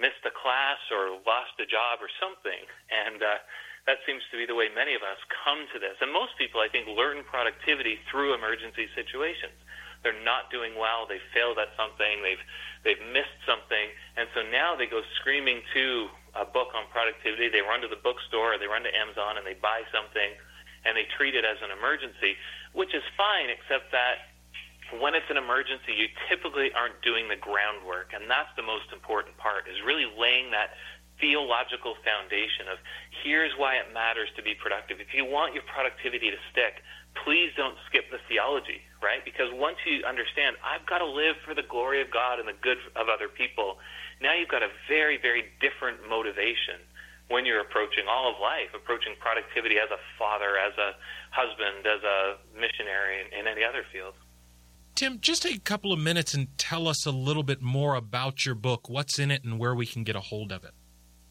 missed 0.00 0.22
a 0.24 0.32
class 0.32 0.80
or 0.92 1.16
lost 1.24 1.56
a 1.60 1.66
job 1.66 2.00
or 2.00 2.08
something. 2.20 2.64
And 2.88 3.20
uh, 3.22 3.40
that 3.86 4.02
seems 4.02 4.22
to 4.34 4.36
be 4.36 4.46
the 4.46 4.54
way 4.58 4.66
many 4.74 4.98
of 4.98 5.02
us 5.06 5.18
come 5.46 5.62
to 5.70 5.78
this. 5.78 5.94
And 6.02 6.10
most 6.10 6.34
people, 6.34 6.58
I 6.58 6.66
think, 6.66 6.90
learn 6.90 7.22
productivity 7.22 8.02
through 8.10 8.34
emergency 8.34 8.90
situations. 8.98 9.54
They're 10.02 10.26
not 10.26 10.50
doing 10.50 10.74
well. 10.74 11.06
They've 11.06 11.22
failed 11.34 11.58
at 11.58 11.70
something. 11.78 12.22
They've 12.22 12.42
they've 12.82 13.02
missed 13.10 13.42
something, 13.42 13.90
and 14.14 14.30
so 14.34 14.46
now 14.46 14.78
they 14.78 14.86
go 14.86 15.02
screaming 15.18 15.62
to 15.74 16.06
a 16.38 16.46
book 16.46 16.70
on 16.78 16.86
productivity. 16.94 17.50
They 17.50 17.64
run 17.64 17.82
to 17.82 17.90
the 17.90 17.98
bookstore, 17.98 18.54
or 18.54 18.58
they 18.58 18.70
run 18.70 18.86
to 18.86 18.92
Amazon, 18.94 19.34
and 19.38 19.42
they 19.42 19.58
buy 19.58 19.82
something, 19.90 20.30
and 20.86 20.94
they 20.94 21.10
treat 21.18 21.34
it 21.34 21.42
as 21.42 21.58
an 21.58 21.74
emergency, 21.74 22.38
which 22.70 22.94
is 22.94 23.02
fine, 23.18 23.50
except 23.50 23.90
that 23.90 24.30
when 25.02 25.18
it's 25.18 25.26
an 25.26 25.40
emergency, 25.40 25.90
you 25.98 26.06
typically 26.30 26.70
aren't 26.70 27.02
doing 27.02 27.26
the 27.26 27.34
groundwork, 27.34 28.14
and 28.14 28.30
that's 28.30 28.52
the 28.54 28.62
most 28.62 28.86
important 28.94 29.34
part: 29.42 29.66
is 29.66 29.82
really 29.82 30.06
laying 30.14 30.54
that 30.54 30.70
theological 31.20 31.94
foundation 32.04 32.68
of 32.70 32.78
here's 33.24 33.52
why 33.56 33.76
it 33.76 33.92
matters 33.92 34.28
to 34.36 34.42
be 34.42 34.54
productive. 34.54 35.00
If 35.00 35.14
you 35.14 35.24
want 35.24 35.54
your 35.54 35.64
productivity 35.64 36.30
to 36.30 36.40
stick, 36.52 36.82
please 37.24 37.50
don't 37.56 37.76
skip 37.88 38.10
the 38.10 38.20
theology, 38.28 38.84
right? 39.02 39.24
Because 39.24 39.48
once 39.52 39.80
you 39.86 40.04
understand, 40.04 40.56
I've 40.60 40.84
got 40.84 40.98
to 40.98 41.08
live 41.08 41.36
for 41.44 41.54
the 41.54 41.64
glory 41.64 42.02
of 42.02 42.10
God 42.12 42.38
and 42.38 42.48
the 42.48 42.58
good 42.60 42.78
of 42.94 43.08
other 43.08 43.28
people, 43.28 43.78
now 44.20 44.34
you've 44.36 44.52
got 44.52 44.62
a 44.62 44.72
very, 44.88 45.16
very 45.20 45.52
different 45.60 46.04
motivation 46.08 46.80
when 47.28 47.44
you're 47.44 47.60
approaching 47.60 48.04
all 48.08 48.30
of 48.30 48.40
life, 48.40 48.70
approaching 48.74 49.14
productivity 49.18 49.76
as 49.78 49.90
a 49.90 49.98
father, 50.18 50.56
as 50.56 50.76
a 50.78 50.94
husband, 51.30 51.86
as 51.86 52.02
a 52.04 52.36
missionary, 52.54 53.24
in 53.36 53.46
any 53.46 53.64
other 53.64 53.82
field. 53.92 54.14
Tim, 54.94 55.20
just 55.20 55.42
take 55.42 55.56
a 55.56 55.60
couple 55.60 55.92
of 55.92 55.98
minutes 55.98 56.32
and 56.32 56.56
tell 56.56 56.88
us 56.88 57.04
a 57.04 57.10
little 57.10 57.42
bit 57.42 57.60
more 57.60 57.94
about 57.96 58.46
your 58.46 58.54
book, 58.54 58.88
what's 58.88 59.18
in 59.18 59.30
it, 59.30 59.44
and 59.44 59.58
where 59.58 59.74
we 59.74 59.84
can 59.84 60.04
get 60.04 60.16
a 60.16 60.20
hold 60.20 60.52
of 60.52 60.64
it. 60.64 60.72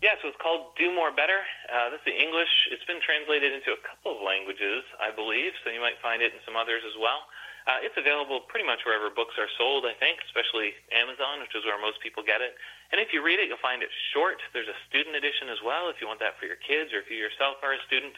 Yeah, 0.05 0.21
so 0.21 0.29
it's 0.29 0.37
called 0.37 0.77
Do 0.77 0.93
More 0.93 1.09
Better. 1.09 1.41
Uh, 1.65 1.89
this 1.89 1.97
is 2.05 2.13
the 2.13 2.13
English. 2.13 2.69
It's 2.69 2.85
been 2.85 3.01
translated 3.01 3.57
into 3.57 3.73
a 3.73 3.81
couple 3.81 4.13
of 4.13 4.21
languages, 4.21 4.85
I 5.01 5.09
believe, 5.09 5.57
so 5.65 5.73
you 5.73 5.81
might 5.81 5.97
find 5.97 6.21
it 6.21 6.29
in 6.29 6.37
some 6.45 6.53
others 6.53 6.85
as 6.85 6.93
well. 7.01 7.25
Uh, 7.65 7.81
it's 7.81 7.97
available 7.97 8.45
pretty 8.45 8.69
much 8.69 8.85
wherever 8.85 9.09
books 9.09 9.33
are 9.41 9.49
sold, 9.57 9.81
I 9.89 9.97
think, 9.97 10.21
especially 10.29 10.77
Amazon, 10.93 11.41
which 11.41 11.57
is 11.57 11.65
where 11.65 11.81
most 11.81 12.05
people 12.05 12.21
get 12.21 12.37
it. 12.37 12.53
And 12.93 13.01
if 13.01 13.17
you 13.17 13.25
read 13.25 13.41
it, 13.41 13.49
you'll 13.49 13.65
find 13.65 13.81
it 13.81 13.89
short. 14.13 14.37
There's 14.53 14.69
a 14.69 14.77
student 14.85 15.17
edition 15.17 15.49
as 15.49 15.57
well 15.65 15.89
if 15.89 15.97
you 15.97 16.05
want 16.05 16.21
that 16.21 16.37
for 16.37 16.45
your 16.45 16.61
kids 16.61 16.93
or 16.93 17.01
if 17.01 17.09
you 17.09 17.17
yourself 17.17 17.57
are 17.65 17.73
a 17.73 17.81
student. 17.89 18.13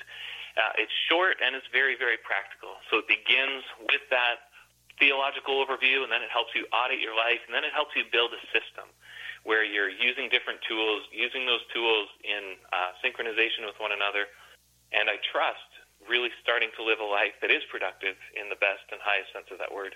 Uh, 0.59 0.83
it's 0.83 0.91
short 1.07 1.39
and 1.39 1.55
it's 1.55 1.71
very, 1.71 1.95
very 1.95 2.19
practical. 2.19 2.83
So 2.91 2.99
it 2.99 3.07
begins 3.07 3.63
with 3.87 4.03
that 4.11 4.51
theological 4.99 5.63
overview, 5.63 6.03
and 6.03 6.11
then 6.11 6.19
it 6.19 6.31
helps 6.35 6.51
you 6.51 6.67
audit 6.75 6.99
your 6.99 7.15
life, 7.15 7.39
and 7.47 7.55
then 7.55 7.63
it 7.63 7.71
helps 7.71 7.95
you 7.95 8.03
build 8.11 8.35
a 8.35 8.43
system 8.51 8.91
where 9.47 9.63
you're 9.63 9.89
using 9.89 10.27
different 10.27 10.59
tools, 10.67 11.07
using 11.15 11.47
those 11.47 11.63
tools 11.71 12.11
in 12.27 12.59
uh, 12.75 12.91
synchronization 12.99 13.63
with 13.63 13.79
one 13.79 13.95
another. 13.95 14.27
And 14.91 15.07
I 15.07 15.15
trust 15.31 15.71
really 16.03 16.29
starting 16.43 16.67
to 16.75 16.83
live 16.83 16.99
a 16.99 17.07
life 17.07 17.31
that 17.41 17.49
is 17.49 17.63
productive 17.71 18.19
in 18.35 18.51
the 18.51 18.59
best 18.59 18.83
and 18.91 18.99
highest 18.99 19.31
sense 19.31 19.47
of 19.49 19.57
that 19.59 19.73
word. 19.73 19.95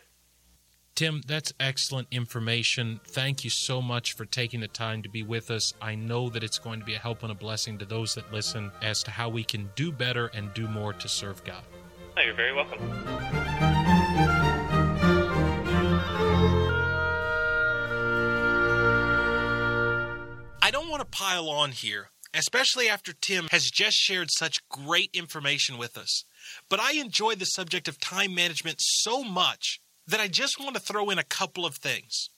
Tim, 0.96 1.22
that's 1.28 1.52
excellent 1.60 2.08
information. 2.12 3.02
Thank 3.04 3.44
you 3.44 3.50
so 3.50 3.82
much 3.82 4.14
for 4.14 4.24
taking 4.24 4.62
the 4.62 4.68
time 4.70 5.02
to 5.04 5.10
be 5.10 5.24
with 5.24 5.52
us. 5.52 5.74
I 5.82 5.96
know 5.96 6.30
that 6.30 6.44
it's 6.44 6.60
going 6.60 6.80
to 6.80 6.86
be 6.86 6.96
a 6.96 7.00
help 7.00 7.24
and 7.24 7.32
a 7.32 7.36
blessing 7.36 7.78
to 7.80 7.86
those 7.86 8.16
that 8.16 8.32
listen 8.32 8.72
as 8.82 9.04
to 9.04 9.12
how 9.12 9.28
we 9.28 9.44
can 9.44 9.70
do 9.76 9.92
better 9.92 10.28
and 10.34 10.54
do 10.54 10.68
more 10.68 10.94
to 10.94 11.10
serve 11.10 11.44
God. 11.44 11.64
Oh, 12.18 12.22
you're 12.22 12.36
very 12.36 12.54
welcome. 12.54 12.80
Pile 21.12 21.50
on 21.50 21.72
here 21.72 22.10
especially 22.34 22.88
after 22.88 23.14
Tim 23.14 23.48
has 23.52 23.70
just 23.70 23.98
shared 23.98 24.30
such 24.32 24.68
great 24.70 25.10
information 25.14 25.78
with 25.78 25.98
us. 25.98 26.24
But 26.70 26.80
I 26.80 26.94
enjoy 26.94 27.36
the 27.36 27.46
subject 27.46 27.88
of 27.88 28.00
time 28.00 28.34
management 28.34 28.78
so 28.80 29.24
much 29.24 29.80
that 30.08 30.20
I 30.20 30.28
just 30.28 30.60
want 30.60 30.76
to 30.76 30.82
throw 30.82 31.10
in 31.10 31.20
a 31.20 31.24
couple 31.24 31.66
of 31.66 31.76
things. 31.76 32.30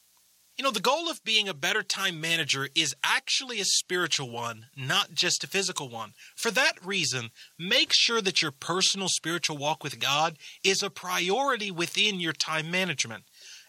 You 0.57 0.63
know, 0.63 0.71
the 0.71 0.79
goal 0.79 1.09
of 1.09 1.23
being 1.23 1.49
a 1.49 1.53
better 1.53 1.81
time 1.81 2.21
manager 2.21 2.69
is 2.75 2.95
actually 3.03 3.59
a 3.59 3.65
spiritual 3.65 4.29
one, 4.29 4.67
not 4.77 5.15
just 5.15 5.43
a 5.43 5.47
physical 5.47 5.89
one. 5.89 6.13
For 6.35 6.51
that 6.51 6.85
reason, 6.85 7.31
make 7.57 7.89
sure 7.91 8.21
that 8.21 8.43
your 8.43 8.51
personal 8.51 9.07
spiritual 9.09 9.57
walk 9.57 9.83
with 9.83 9.99
God 9.99 10.37
is 10.63 10.83
a 10.83 10.91
priority 10.91 11.71
within 11.71 12.19
your 12.19 12.33
time 12.33 12.69
management. 12.69 13.23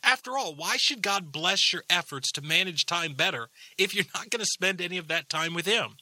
After 0.04 0.36
all, 0.36 0.54
why 0.54 0.76
should 0.76 1.02
God 1.02 1.32
bless 1.32 1.72
your 1.72 1.82
efforts 1.88 2.30
to 2.32 2.42
manage 2.42 2.84
time 2.84 3.14
better 3.14 3.48
if 3.78 3.94
you're 3.94 4.04
not 4.14 4.28
going 4.28 4.40
to 4.40 4.46
spend 4.46 4.80
any 4.80 4.98
of 4.98 5.08
that 5.08 5.30
time 5.30 5.54
with 5.54 5.66
Him? 5.66 5.96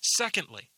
Secondly, 0.00 0.70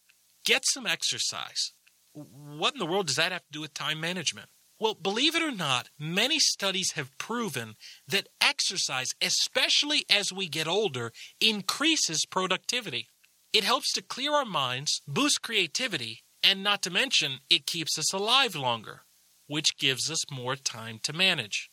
get 0.45 0.63
some 0.65 0.87
exercise. 0.87 1.73
What 2.13 2.75
in 2.75 2.79
the 2.79 2.87
world 2.87 3.09
does 3.09 3.17
that 3.17 3.33
have 3.33 3.43
to 3.43 3.53
do 3.53 3.61
with 3.61 3.75
time 3.75 4.01
management? 4.01 4.49
Well, 4.79 4.95
believe 4.95 5.35
it 5.35 5.43
or 5.43 5.53
not, 5.53 5.91
many 5.99 6.39
studies 6.39 6.93
have 6.93 7.17
proven 7.19 7.75
that 8.09 8.29
exercise, 8.41 9.11
especially 9.21 10.05
as 10.11 10.33
we 10.33 10.49
get 10.49 10.67
older, 10.67 11.13
increases 11.41 12.27
productivity. 12.29 13.09
It 13.53 13.65
helps 13.65 13.93
to 13.93 14.03
clear 14.03 14.33
our 14.33 14.45
minds, 14.45 15.03
boost 15.07 15.43
creativity, 15.43 16.23
and 16.43 16.63
not 16.63 16.83
to 16.83 16.91
mention, 16.91 17.41
it 17.51 17.67
keeps 17.67 17.99
us 17.99 18.13
alive 18.13 18.55
longer, 18.55 19.03
which 19.47 19.77
gives 19.79 20.11
us 20.11 20.31
more 20.31 20.57
time 20.57 20.99
to 21.05 21.13
manage. 21.13 21.71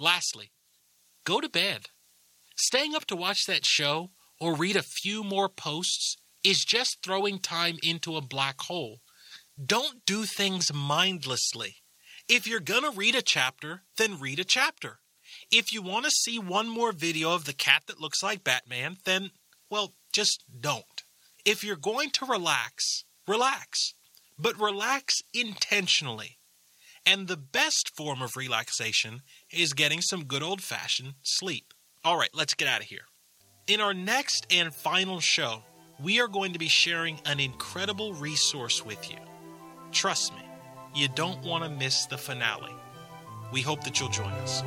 Lastly, 0.00 0.50
go 1.24 1.42
to 1.42 1.48
bed. 1.48 1.90
Staying 2.56 2.94
up 2.94 3.04
to 3.06 3.16
watch 3.16 3.44
that 3.44 3.66
show 3.66 4.12
or 4.40 4.56
read 4.56 4.74
a 4.74 4.82
few 4.82 5.22
more 5.22 5.50
posts 5.50 6.16
is 6.42 6.64
just 6.64 7.02
throwing 7.04 7.38
time 7.38 7.76
into 7.82 8.16
a 8.16 8.22
black 8.22 8.62
hole. 8.62 9.00
Don't 9.62 10.06
do 10.06 10.24
things 10.24 10.72
mindlessly. 10.72 11.76
If 12.28 12.46
you're 12.46 12.60
going 12.60 12.84
to 12.84 12.96
read 12.96 13.14
a 13.14 13.20
chapter, 13.20 13.82
then 13.98 14.18
read 14.18 14.38
a 14.38 14.44
chapter. 14.44 15.00
If 15.52 15.70
you 15.72 15.82
want 15.82 16.06
to 16.06 16.10
see 16.10 16.38
one 16.38 16.68
more 16.68 16.92
video 16.92 17.34
of 17.34 17.44
the 17.44 17.52
cat 17.52 17.82
that 17.86 18.00
looks 18.00 18.22
like 18.22 18.42
Batman, 18.42 18.96
then, 19.04 19.32
well, 19.68 19.94
just 20.14 20.44
don't. 20.58 21.04
If 21.44 21.62
you're 21.62 21.76
going 21.76 22.10
to 22.12 22.24
relax, 22.24 23.04
relax. 23.28 23.94
But 24.38 24.58
relax 24.58 25.20
intentionally. 25.34 26.38
And 27.06 27.28
the 27.28 27.36
best 27.36 27.90
form 27.96 28.22
of 28.22 28.36
relaxation 28.36 29.22
is 29.52 29.72
getting 29.72 30.00
some 30.00 30.24
good 30.24 30.42
old 30.42 30.62
fashioned 30.62 31.14
sleep. 31.22 31.72
All 32.04 32.16
right, 32.16 32.30
let's 32.34 32.54
get 32.54 32.68
out 32.68 32.80
of 32.80 32.86
here. 32.86 33.04
In 33.66 33.80
our 33.80 33.94
next 33.94 34.46
and 34.50 34.74
final 34.74 35.20
show, 35.20 35.62
we 36.02 36.20
are 36.20 36.28
going 36.28 36.52
to 36.52 36.58
be 36.58 36.68
sharing 36.68 37.20
an 37.26 37.40
incredible 37.40 38.14
resource 38.14 38.84
with 38.84 39.10
you. 39.10 39.18
Trust 39.92 40.32
me, 40.34 40.42
you 40.94 41.08
don't 41.08 41.42
want 41.44 41.64
to 41.64 41.70
miss 41.70 42.06
the 42.06 42.18
finale. 42.18 42.74
We 43.52 43.60
hope 43.60 43.84
that 43.84 43.98
you'll 43.98 44.08
join 44.08 44.32
us. 44.32 44.62